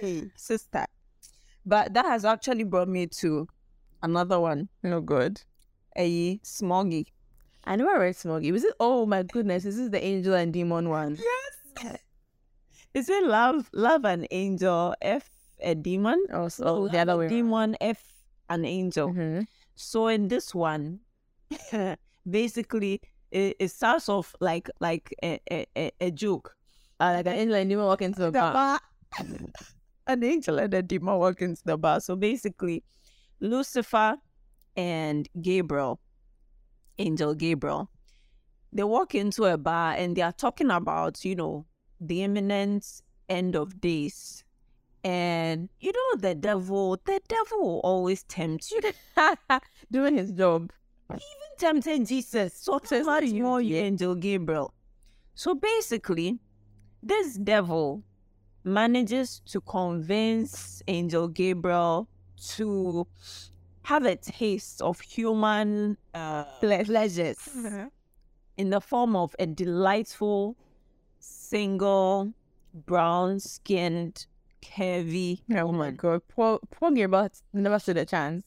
hey, 0.00 0.30
sister. 0.34 0.86
But 1.66 1.94
that 1.94 2.04
has 2.04 2.24
actually 2.24 2.64
brought 2.64 2.88
me 2.88 3.06
to 3.06 3.46
another 4.02 4.40
one. 4.40 4.68
No 4.82 5.00
good. 5.00 5.42
A 5.96 6.38
smoggy. 6.38 7.06
I 7.64 7.76
never 7.76 7.98
read 7.98 8.14
Smoggy. 8.14 8.52
Was 8.52 8.64
it? 8.64 8.74
Oh 8.80 9.06
my 9.06 9.22
goodness! 9.22 9.62
This 9.62 9.78
is 9.78 9.88
the 9.90 10.02
angel 10.04 10.34
and 10.34 10.52
demon 10.52 10.88
one? 10.90 11.16
Yes. 11.16 11.98
Is 12.94 13.08
it 13.08 13.24
love, 13.24 13.68
love 13.72 14.04
an 14.04 14.26
angel, 14.30 14.94
F 15.02 15.28
a 15.60 15.74
demon? 15.74 16.24
Oh, 16.32 16.48
so 16.48 16.82
Love 16.82 16.92
the 16.92 16.98
other 16.98 17.16
way. 17.16 17.28
Demon, 17.28 17.76
F 17.80 18.02
an 18.48 18.64
angel. 18.64 19.08
Mhm. 19.08 19.46
So 19.74 20.06
in 20.08 20.28
this 20.28 20.54
one, 20.54 21.00
basically, 22.30 23.00
it, 23.32 23.56
it 23.58 23.68
starts 23.68 24.08
off 24.08 24.34
like 24.40 24.70
like 24.80 25.12
a 25.24 25.40
a, 25.50 25.90
a, 26.00 26.10
joke. 26.12 26.56
Uh, 27.00 27.14
like 27.16 27.26
an 27.26 27.34
angel 27.34 27.56
and 27.56 27.68
demon 27.70 27.84
walk 27.84 28.02
into 28.02 28.20
the 28.20 28.30
bar. 28.30 28.52
bar. 28.52 28.80
An 30.06 30.22
angel 30.22 30.58
and 30.58 30.74
a 30.74 30.82
demon 30.82 31.16
walk 31.18 31.40
into 31.40 31.62
the 31.64 31.78
bar. 31.78 31.98
So 31.98 32.14
basically, 32.14 32.84
Lucifer 33.40 34.16
and 34.76 35.26
Gabriel, 35.40 35.98
Angel 36.98 37.34
Gabriel, 37.34 37.90
they 38.70 38.84
walk 38.84 39.14
into 39.14 39.44
a 39.44 39.56
bar 39.56 39.94
and 39.94 40.14
they 40.14 40.20
are 40.20 40.32
talking 40.32 40.70
about, 40.70 41.24
you 41.24 41.36
know, 41.36 41.64
the 42.08 42.22
imminent 42.22 43.02
end 43.28 43.56
of 43.56 43.80
days. 43.80 44.44
And 45.02 45.68
you 45.80 45.92
know 45.92 46.20
the 46.20 46.34
devil, 46.34 46.98
the 47.04 47.20
devil 47.28 47.60
will 47.60 47.80
always 47.80 48.22
tempt 48.24 48.70
you. 48.70 48.80
Doing 49.90 50.16
his 50.16 50.32
job. 50.32 50.72
Even 51.10 51.20
tempted 51.58 52.06
Jesus. 52.06 52.54
So 52.54 52.80
much 53.04 53.24
you, 53.24 53.42
more 53.42 53.60
yeah. 53.60 53.80
angel 53.80 54.14
Gabriel. 54.14 54.72
So 55.34 55.54
basically, 55.54 56.38
this 57.02 57.34
devil 57.36 58.02
manages 58.64 59.42
to 59.46 59.60
convince 59.60 60.82
angel 60.88 61.28
Gabriel 61.28 62.08
to 62.56 63.06
have 63.82 64.06
a 64.06 64.16
taste 64.16 64.80
of 64.80 65.00
human 65.00 65.98
uh, 66.14 66.44
pleasures 66.60 67.48
in 68.56 68.70
the 68.70 68.80
form 68.80 69.16
of 69.16 69.34
a 69.38 69.46
delightful, 69.46 70.56
single, 71.54 72.32
brown-skinned, 72.74 74.26
curvy 74.60 75.40
Oh 75.54 75.70
my 75.70 75.92
god. 75.92 76.22
Poor, 76.26 76.58
poor 76.70 76.90
Gabriel 76.90 77.28
never 77.52 77.78
stood 77.78 77.96
a 77.96 78.04
chance. 78.04 78.42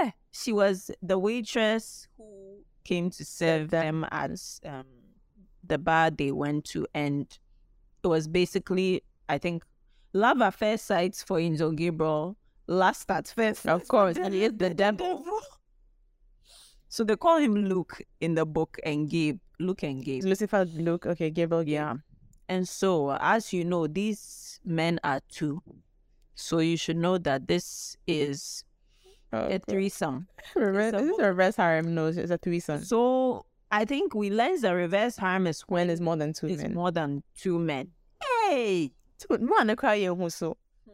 Eh, 0.00 0.10
she 0.30 0.52
was 0.52 0.88
the 1.02 1.18
waitress 1.18 2.06
who 2.16 2.58
came 2.84 3.10
to 3.10 3.24
serve 3.24 3.70
them 3.70 4.06
at 4.12 4.30
um, 4.64 4.84
the 5.66 5.76
bar 5.76 6.12
they 6.12 6.30
went 6.30 6.64
to, 6.66 6.86
and 6.94 7.26
it 8.04 8.06
was 8.06 8.28
basically, 8.28 9.02
I 9.28 9.38
think, 9.38 9.64
love 10.12 10.40
at 10.40 10.54
first 10.54 10.86
sight 10.86 11.16
for 11.26 11.40
Angel 11.40 11.72
Gabriel, 11.72 12.36
last 12.68 13.10
at 13.10 13.26
first. 13.26 13.66
Of 13.66 13.88
course, 13.88 14.16
and 14.18 14.32
he 14.32 14.44
is 14.44 14.52
the 14.56 14.70
devil. 14.70 15.24
So 16.88 17.04
they 17.04 17.16
call 17.16 17.38
him 17.38 17.54
Luke 17.54 18.02
in 18.20 18.34
the 18.34 18.44
book, 18.44 18.76
and 18.84 19.08
Gabe, 19.08 19.38
Luke 19.58 19.82
and 19.82 20.04
Gabe. 20.04 20.24
Lucifer, 20.24 20.66
Luke. 20.66 21.06
Okay, 21.06 21.30
Gabriel. 21.30 21.66
Yeah. 21.66 21.94
And 22.48 22.68
so, 22.68 23.16
as 23.20 23.52
you 23.52 23.64
know, 23.64 23.86
these 23.86 24.60
men 24.64 24.98
are 25.04 25.20
two. 25.30 25.62
So 26.34 26.58
you 26.58 26.76
should 26.76 26.96
know 26.96 27.18
that 27.18 27.46
this 27.48 27.96
is 28.06 28.64
Oh, 29.34 29.46
a 29.46 29.58
threesome. 29.58 30.26
reverse, 30.54 30.92
this 30.92 31.10
is 31.10 31.18
a 31.18 31.28
reverse 31.28 31.56
harem. 31.56 31.94
No, 31.94 32.08
it's 32.08 32.30
a 32.30 32.36
threesome. 32.36 32.84
So 32.84 33.46
I 33.70 33.86
think 33.86 34.14
we 34.14 34.28
learned 34.30 34.60
the 34.60 34.74
reverse 34.74 35.16
harm 35.16 35.46
is 35.46 35.62
When 35.62 35.88
it's 35.88 36.00
more 36.02 36.16
than 36.16 36.34
two 36.34 36.48
it's 36.48 36.60
men. 36.62 36.74
more 36.74 36.90
than 36.90 37.22
two 37.34 37.58
men. 37.58 37.92
Hey, 38.48 38.92
Two, 39.18 39.38
man, 39.38 39.70
I 39.70 39.74
cry 39.76 39.94
you 39.94 40.28
so. 40.30 40.56
Hmm. 40.86 40.92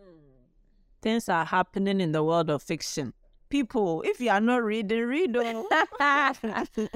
things 1.02 1.28
are 1.28 1.44
happening 1.44 2.00
in 2.00 2.12
the 2.12 2.22
world 2.22 2.50
of 2.50 2.62
fiction. 2.62 3.12
People, 3.48 4.02
if 4.02 4.20
you 4.20 4.30
are 4.30 4.40
not 4.40 4.62
reading, 4.62 5.04
read. 5.04 5.34
oh. 5.36 5.66
As 6.00 6.38
the 6.38 6.88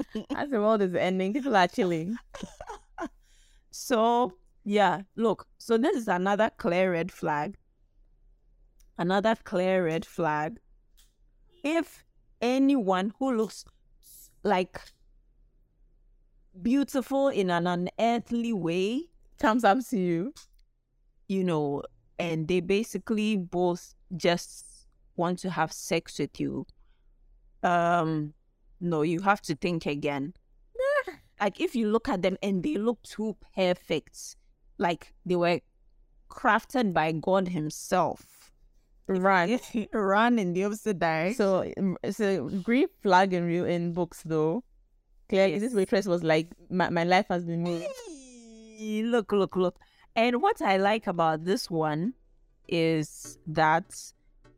world 0.59 0.81
is 0.83 0.93
ending, 0.95 1.33
people 1.33 1.55
are 1.57 1.67
chilling. 1.67 2.15
so 3.71 4.33
yeah, 4.63 5.01
look. 5.15 5.47
So 5.57 5.77
this 5.77 5.95
is 5.97 6.07
another 6.07 6.51
clear 6.57 6.91
red 6.91 7.11
flag. 7.11 7.55
Another 8.97 9.35
clear 9.43 9.85
red 9.85 10.05
flag. 10.05 10.59
If 11.63 12.03
anyone 12.41 13.13
who 13.19 13.35
looks 13.35 13.65
like 14.43 14.81
beautiful 16.61 17.29
in 17.29 17.49
an 17.49 17.67
unearthly 17.67 18.53
way 18.53 19.09
comes 19.39 19.63
up 19.63 19.79
to 19.89 19.97
you. 19.97 20.33
you 21.27 21.43
know, 21.43 21.83
and 22.19 22.47
they 22.47 22.59
basically 22.59 23.37
both 23.37 23.95
just 24.15 24.87
want 25.15 25.39
to 25.39 25.49
have 25.49 25.71
sex 25.71 26.19
with 26.19 26.39
you, 26.39 26.65
um, 27.63 28.33
no, 28.79 29.01
you 29.01 29.21
have 29.21 29.41
to 29.41 29.55
think 29.55 29.85
again. 29.85 30.33
like 31.41 31.59
if 31.59 31.75
you 31.75 31.89
look 31.89 32.09
at 32.09 32.21
them 32.21 32.37
and 32.43 32.63
they 32.63 32.75
look 32.75 33.01
too 33.03 33.35
perfect, 33.55 34.35
like 34.77 35.13
they 35.25 35.35
were 35.35 35.59
crafted 36.29 36.93
by 36.93 37.11
God 37.11 37.49
Himself. 37.49 38.51
Right. 39.07 39.61
Run 39.93 40.39
in 40.39 40.53
the 40.53 40.65
opposite 40.65 40.99
direction. 40.99 41.35
So 41.35 41.95
it's 42.03 42.19
a 42.19 42.39
green 42.63 42.87
flag 43.01 43.33
in 43.33 43.45
real 43.45 43.65
in 43.65 43.93
books 43.93 44.23
though. 44.23 44.63
This 45.29 45.61
Yes. 45.61 45.73
waitress 45.73 46.05
was 46.05 46.23
like, 46.23 46.47
my, 46.69 46.89
my 46.89 47.03
life 47.03 47.25
has 47.29 47.43
been 47.43 47.63
made. 47.63 47.87
Look, 49.05 49.31
look, 49.31 49.55
look. 49.55 49.79
And 50.15 50.41
what 50.41 50.61
I 50.61 50.77
like 50.77 51.07
about 51.07 51.43
this 51.45 51.71
one 51.71 52.13
is 52.67 53.39
that, 53.47 54.13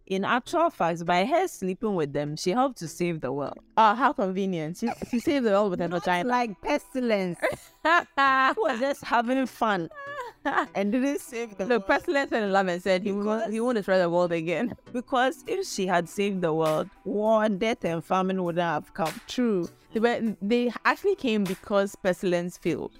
in 0.08 0.24
actual 0.24 0.70
fact, 0.70 1.06
by 1.06 1.26
her 1.26 1.48
sleeping 1.48 1.96
with 1.96 2.14
them, 2.14 2.36
she 2.36 2.52
helped 2.52 2.78
to 2.80 2.88
save 2.88 3.22
the 3.22 3.32
world. 3.32 3.58
Oh, 3.78 3.96
how 3.96 4.14
convenient. 4.14 4.78
She, 4.78 4.90
she 5.10 5.20
saved 5.20 5.46
the 5.46 5.52
world 5.52 5.72
with 5.72 5.80
her 5.80 5.88
Not 5.88 6.04
vagina. 6.04 6.30
like 6.30 6.62
pestilence. 6.62 7.40
Was 7.84 8.80
just 8.80 9.04
having 9.04 9.46
fun 9.48 9.90
and 10.76 10.92
didn't 10.92 11.22
save 11.22 11.58
the 11.58 11.66
Look, 11.66 11.88
world. 11.88 11.88
Pestilence 11.88 12.30
fell 12.30 12.44
in 12.44 12.52
love 12.52 12.68
and 12.68 12.82
said 12.82 13.04
he 13.04 13.12
won't, 13.12 13.52
he 13.52 13.60
won't 13.60 13.78
destroy 13.78 13.98
the 13.98 14.10
world 14.10 14.32
again. 14.32 14.76
Because 14.94 15.44
if 15.48 15.68
she 15.68 15.88
had 15.88 16.08
saved 16.08 16.42
the 16.42 16.54
world, 16.54 16.90
war, 17.04 17.50
death, 17.50 17.84
and 17.84 18.04
famine 18.04 18.44
wouldn't 18.44 18.62
have 18.64 18.94
come. 18.94 19.14
True. 19.28 19.68
They, 19.94 20.00
were, 20.00 20.36
they 20.42 20.72
actually 20.86 21.16
came 21.16 21.44
because 21.44 21.96
Pestilence 21.96 22.58
failed. 22.58 22.92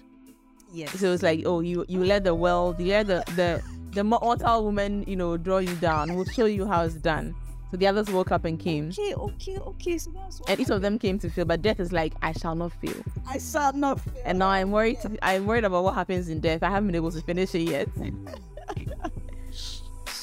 Yes. 0.72 0.98
So 0.98 1.12
it's 1.12 1.22
like, 1.22 1.42
oh, 1.46 1.60
you 1.60 1.84
you 1.88 2.04
let 2.04 2.24
the 2.24 2.34
world, 2.34 2.80
you 2.80 2.88
let 2.88 3.06
the 3.06 3.22
the 3.36 3.62
the 3.96 4.04
mortal 4.04 4.62
woman, 4.62 5.04
you 5.06 5.16
know, 5.16 5.36
draw 5.36 5.58
you 5.58 5.74
down. 5.76 6.14
We'll 6.14 6.26
show 6.26 6.44
you 6.44 6.66
how 6.66 6.82
it's 6.82 6.94
done. 6.94 7.34
So 7.70 7.76
the 7.78 7.86
others 7.86 8.08
woke 8.10 8.30
up 8.30 8.44
and 8.44 8.60
came, 8.60 8.90
Okay, 8.90 9.14
okay, 9.14 9.58
okay. 9.58 9.98
So 9.98 10.10
that's 10.12 10.38
what 10.38 10.50
and 10.50 10.60
each 10.60 10.68
of 10.68 10.82
them 10.82 10.98
came 10.98 11.18
to 11.18 11.30
feel. 11.30 11.46
But 11.46 11.62
death 11.62 11.80
is 11.80 11.92
like, 11.92 12.12
I 12.22 12.32
shall 12.32 12.54
not 12.54 12.72
feel. 12.74 12.94
I 13.26 13.38
shall 13.38 13.72
not 13.72 14.00
fail. 14.00 14.22
And 14.24 14.38
now 14.38 14.48
I'm 14.48 14.70
worried. 14.70 14.98
I'm 15.22 15.46
worried 15.46 15.64
about 15.64 15.82
what 15.82 15.94
happens 15.94 16.28
in 16.28 16.40
death. 16.40 16.62
I 16.62 16.70
haven't 16.70 16.88
been 16.88 16.94
able 16.94 17.10
to 17.10 17.22
finish 17.22 17.54
it 17.54 17.62
yet. 17.62 17.88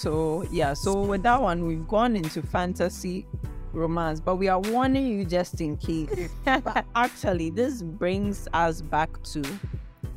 So 0.04 0.46
yeah, 0.52 0.74
so 0.74 1.00
with 1.02 1.24
that 1.24 1.42
one, 1.42 1.66
we've 1.66 1.88
gone 1.88 2.18
into 2.18 2.42
fantasy 2.42 3.26
romance, 3.72 4.20
but 4.20 4.36
we 4.36 4.50
are 4.50 4.60
warning 4.60 5.08
you 5.08 5.24
just 5.24 5.62
in 5.62 5.78
case. 5.78 6.30
but 6.44 6.86
actually, 6.94 7.52
this 7.52 7.82
brings 7.82 8.50
us 8.52 8.82
back 8.82 9.24
to 9.24 9.42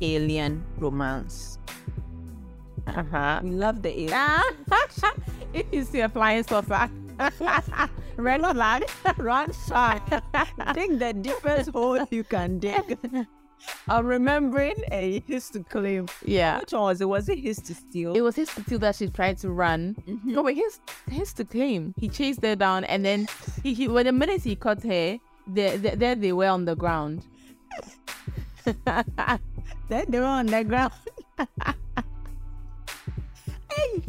alien 0.01 0.65
romance. 0.77 1.57
Uh-huh. 2.87 3.41
We 3.43 3.51
love 3.51 3.81
the 3.81 4.11
air. 4.11 4.41
if 5.53 5.65
you 5.71 5.83
see 5.83 5.99
a 6.01 6.09
flying 6.09 6.43
saucer, 6.43 6.89
red 8.17 8.41
flag, 8.41 8.89
Run 9.17 9.51
shy. 9.67 10.01
Dig 10.73 10.99
the 10.99 11.13
deepest 11.13 11.69
hole 11.71 11.99
you 12.09 12.23
can 12.23 12.59
dig. 12.59 12.97
I'm 13.87 14.05
remembering 14.05 14.75
a 14.91 15.23
his 15.27 15.49
to 15.49 15.63
claim. 15.63 16.07
Yeah. 16.23 16.59
Which 16.59 16.73
one 16.73 16.83
was 16.83 17.01
it? 17.01 17.09
Was 17.09 17.27
it 17.27 17.39
his 17.39 17.57
to 17.63 17.73
steal? 17.73 18.13
It 18.15 18.21
was 18.21 18.35
his 18.35 18.49
to 18.53 18.61
steal 18.61 18.79
that 18.79 18.95
she 18.95 19.07
tried 19.09 19.37
to 19.39 19.49
run. 19.49 19.95
Mhm. 20.07 20.23
No, 20.25 20.43
wait, 20.43 20.57
his 20.57 20.79
his 21.09 21.33
to 21.33 21.43
claim. 21.43 21.93
He 21.97 22.07
chased 22.07 22.43
her 22.43 22.55
down, 22.55 22.83
and 22.85 23.03
then 23.03 23.27
he, 23.63 23.73
he 23.73 23.87
when 23.87 24.05
the 24.05 24.11
minute 24.11 24.43
he 24.43 24.55
caught 24.55 24.83
her, 24.83 25.17
there 25.47 25.77
there 25.77 25.95
there 25.95 26.15
they 26.15 26.33
were 26.33 26.47
on 26.47 26.65
the 26.65 26.75
ground. 26.75 27.23
Then 28.65 30.05
they 30.09 30.19
were 30.19 30.25
on 30.25 30.45
the 30.47 30.63
ground. 30.63 30.93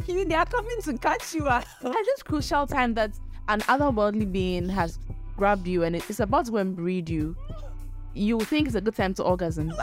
Hey, 0.05 0.23
they 0.23 0.35
are 0.35 0.45
coming 0.45 0.81
to 0.83 0.97
catch 0.97 1.33
you. 1.33 1.47
At 1.47 1.65
this 1.81 2.23
crucial 2.23 2.67
time 2.67 2.93
that 2.95 3.11
an 3.47 3.61
otherworldly 3.61 4.31
being 4.31 4.69
has 4.69 4.99
grabbed 5.37 5.67
you 5.67 5.83
and 5.83 5.95
it's 5.95 6.19
about 6.19 6.45
to 6.47 6.63
breed 6.65 7.09
you, 7.09 7.35
you 8.13 8.39
think 8.41 8.67
it's 8.67 8.75
a 8.75 8.81
good 8.81 8.95
time 8.95 9.13
to 9.15 9.23
orgasm. 9.23 9.73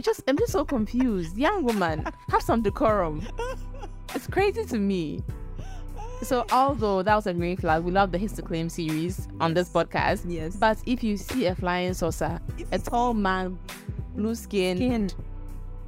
Just 0.00 0.22
I'm 0.28 0.38
just 0.38 0.52
so 0.52 0.64
confused. 0.64 1.36
Young 1.36 1.64
woman, 1.64 2.06
have 2.30 2.42
some 2.42 2.62
decorum. 2.62 3.26
It's 4.14 4.26
crazy 4.26 4.64
to 4.64 4.78
me. 4.78 5.22
So 6.22 6.44
although 6.50 7.02
that 7.02 7.14
was 7.14 7.26
a 7.26 7.34
green 7.34 7.56
flag, 7.56 7.84
we 7.84 7.92
love 7.92 8.10
the 8.10 8.18
His 8.18 8.32
to 8.32 8.42
Claim 8.42 8.68
series 8.68 9.28
on 9.40 9.54
this 9.54 9.68
podcast. 9.68 10.22
Yes. 10.26 10.56
But 10.56 10.78
if 10.86 11.04
you 11.04 11.16
see 11.16 11.46
a 11.46 11.54
flying 11.54 11.94
saucer, 11.94 12.40
a 12.72 12.78
tall 12.78 13.14
man, 13.14 13.58
blue 14.16 14.34
skin, 14.34 14.76
Skinned, 14.76 15.14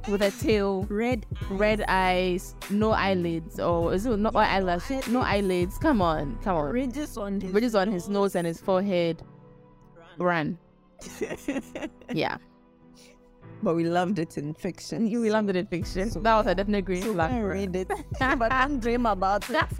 with 0.07 0.21
a 0.21 0.31
tail, 0.31 0.83
red, 0.89 1.25
red 1.49 1.83
eyes, 1.87 2.55
no 2.69 2.91
eyelids, 2.91 3.59
or 3.59 3.93
is 3.93 4.05
it 4.05 4.17
not 4.17 4.35
eyelash? 4.35 4.89
No 5.07 5.21
eyelids. 5.21 5.77
Come 5.77 6.01
on, 6.01 6.37
come 6.43 6.57
on. 6.57 6.71
ridges 6.71 7.17
on 7.17 7.39
his 7.39 7.51
Ridges 7.53 7.75
on 7.75 7.91
his 7.91 8.09
nose 8.09 8.35
and 8.35 8.45
his 8.47 8.59
forehead. 8.59 9.21
Run. 10.17 10.57
Yeah. 12.13 12.37
but 13.63 13.75
we 13.75 13.85
loved 13.85 14.19
it 14.19 14.37
in 14.37 14.53
fiction. 14.53 15.05
We 15.09 15.31
loved 15.31 15.49
it 15.49 15.55
in 15.55 15.65
fiction. 15.67 16.09
So- 16.11 16.19
that 16.19 16.35
was 16.35 16.47
a 16.47 16.55
definite 16.55 16.85
green 16.85 17.01
So 17.03 17.13
flag. 17.13 17.31
I 17.31 17.39
read 17.41 17.75
it, 17.75 17.87
but 18.19 18.49
don't 18.49 18.79
dream 18.79 19.05
about 19.05 19.49
it. 19.49 19.55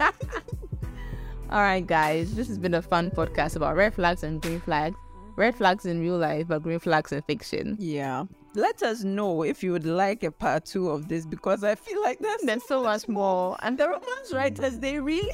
All 1.50 1.60
right, 1.60 1.86
guys. 1.86 2.34
This 2.34 2.48
has 2.48 2.58
been 2.58 2.74
a 2.74 2.82
fun 2.82 3.10
podcast 3.10 3.56
about 3.56 3.76
red 3.76 3.92
flags 3.94 4.22
and 4.22 4.40
green 4.40 4.60
flags. 4.60 4.96
Red 5.36 5.54
flags 5.54 5.84
in 5.86 6.00
real 6.00 6.16
life, 6.16 6.48
but 6.48 6.62
green 6.62 6.78
flags 6.78 7.12
in 7.12 7.20
fiction. 7.22 7.76
Yeah. 7.78 8.24
Let 8.54 8.82
us 8.82 9.02
know 9.02 9.42
if 9.44 9.62
you 9.62 9.72
would 9.72 9.86
like 9.86 10.22
a 10.24 10.30
part 10.30 10.66
two 10.66 10.90
of 10.90 11.08
this 11.08 11.24
because 11.24 11.64
I 11.64 11.74
feel 11.74 12.02
like 12.02 12.18
that's 12.18 12.44
There's 12.44 12.64
so 12.66 12.82
much 12.82 13.08
more. 13.08 13.56
and 13.62 13.78
the 13.78 13.88
romance 13.88 14.32
writers 14.32 14.78
they 14.78 14.98
really 15.00 15.32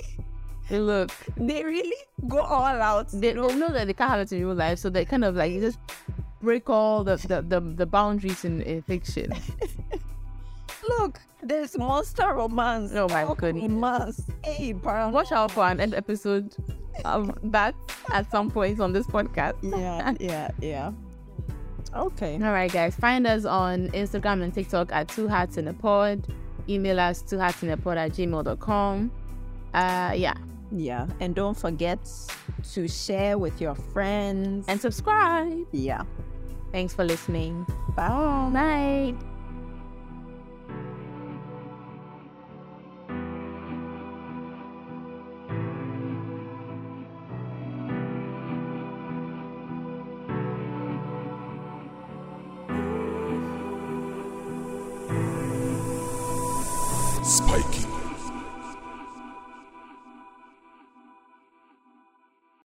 Look, 0.71 1.11
they 1.37 1.65
really 1.65 1.97
go 2.29 2.41
all 2.41 2.63
out. 2.65 3.09
they 3.13 3.33
don't 3.33 3.59
know 3.59 3.69
that 3.69 3.87
they 3.87 3.95
can't 3.95 4.11
have 4.11 4.21
it 4.21 4.33
in 4.33 4.45
real 4.45 4.55
life, 4.55 4.79
so 4.79 4.91
they 4.91 5.05
kind 5.07 5.25
of 5.25 5.35
like 5.35 5.53
just 5.61 5.79
break 6.43 6.69
all 6.69 7.03
the 7.05 7.17
the, 7.17 7.41
the, 7.43 7.61
the 7.61 7.87
boundaries 7.87 8.45
in, 8.45 8.61
in 8.63 8.83
fiction. 8.83 9.33
Look, 10.99 11.21
there's 11.43 11.77
monster 11.77 12.35
romance. 12.35 12.93
Oh 12.95 13.09
my 13.09 13.35
goodness. 13.37 13.63
Romance. 13.65 14.27
Hey, 14.45 14.75
paranormal. 14.75 15.13
Watch 15.13 15.33
out 15.33 15.51
for 15.53 15.67
an 15.67 15.81
end 15.81 15.95
episode 15.95 16.55
of 17.05 17.37
that 17.51 17.75
at 18.13 18.31
some 18.31 18.51
point 18.51 18.79
on 18.81 18.93
this 18.93 19.07
podcast. 19.07 19.55
Yeah, 19.63 20.15
yeah, 20.21 20.51
yeah. 20.61 20.93
Okay. 21.99 22.35
All 22.35 22.53
right, 22.53 22.73
guys. 22.73 22.95
Find 22.95 23.27
us 23.27 23.45
on 23.45 23.89
Instagram 23.89 24.43
and 24.43 24.55
TikTok 24.55 24.93
at 24.93 25.09
Two 25.09 25.29
Hearts 25.29 25.57
in 25.57 25.69
a 25.69 25.73
Pod. 25.75 26.33
Email 26.69 27.01
us 27.01 27.23
two 27.23 27.39
hearts 27.39 27.63
in 27.63 27.71
a 27.71 27.77
pod 27.77 27.97
at 27.97 28.13
gmail.com. 28.13 29.11
Uh, 29.73 30.13
yeah. 30.15 30.35
Yeah. 30.71 31.07
And 31.21 31.35
don't 31.35 31.57
forget 31.57 31.99
to 32.75 32.87
share 32.87 33.39
with 33.39 33.59
your 33.61 33.75
friends. 33.75 34.67
And 34.69 34.81
subscribe. 34.81 35.67
yeah. 35.73 36.03
Thanks 36.71 36.93
for 36.93 37.05
listening. 37.05 37.65
Bye. 37.97 38.51
Bye. 38.53 39.38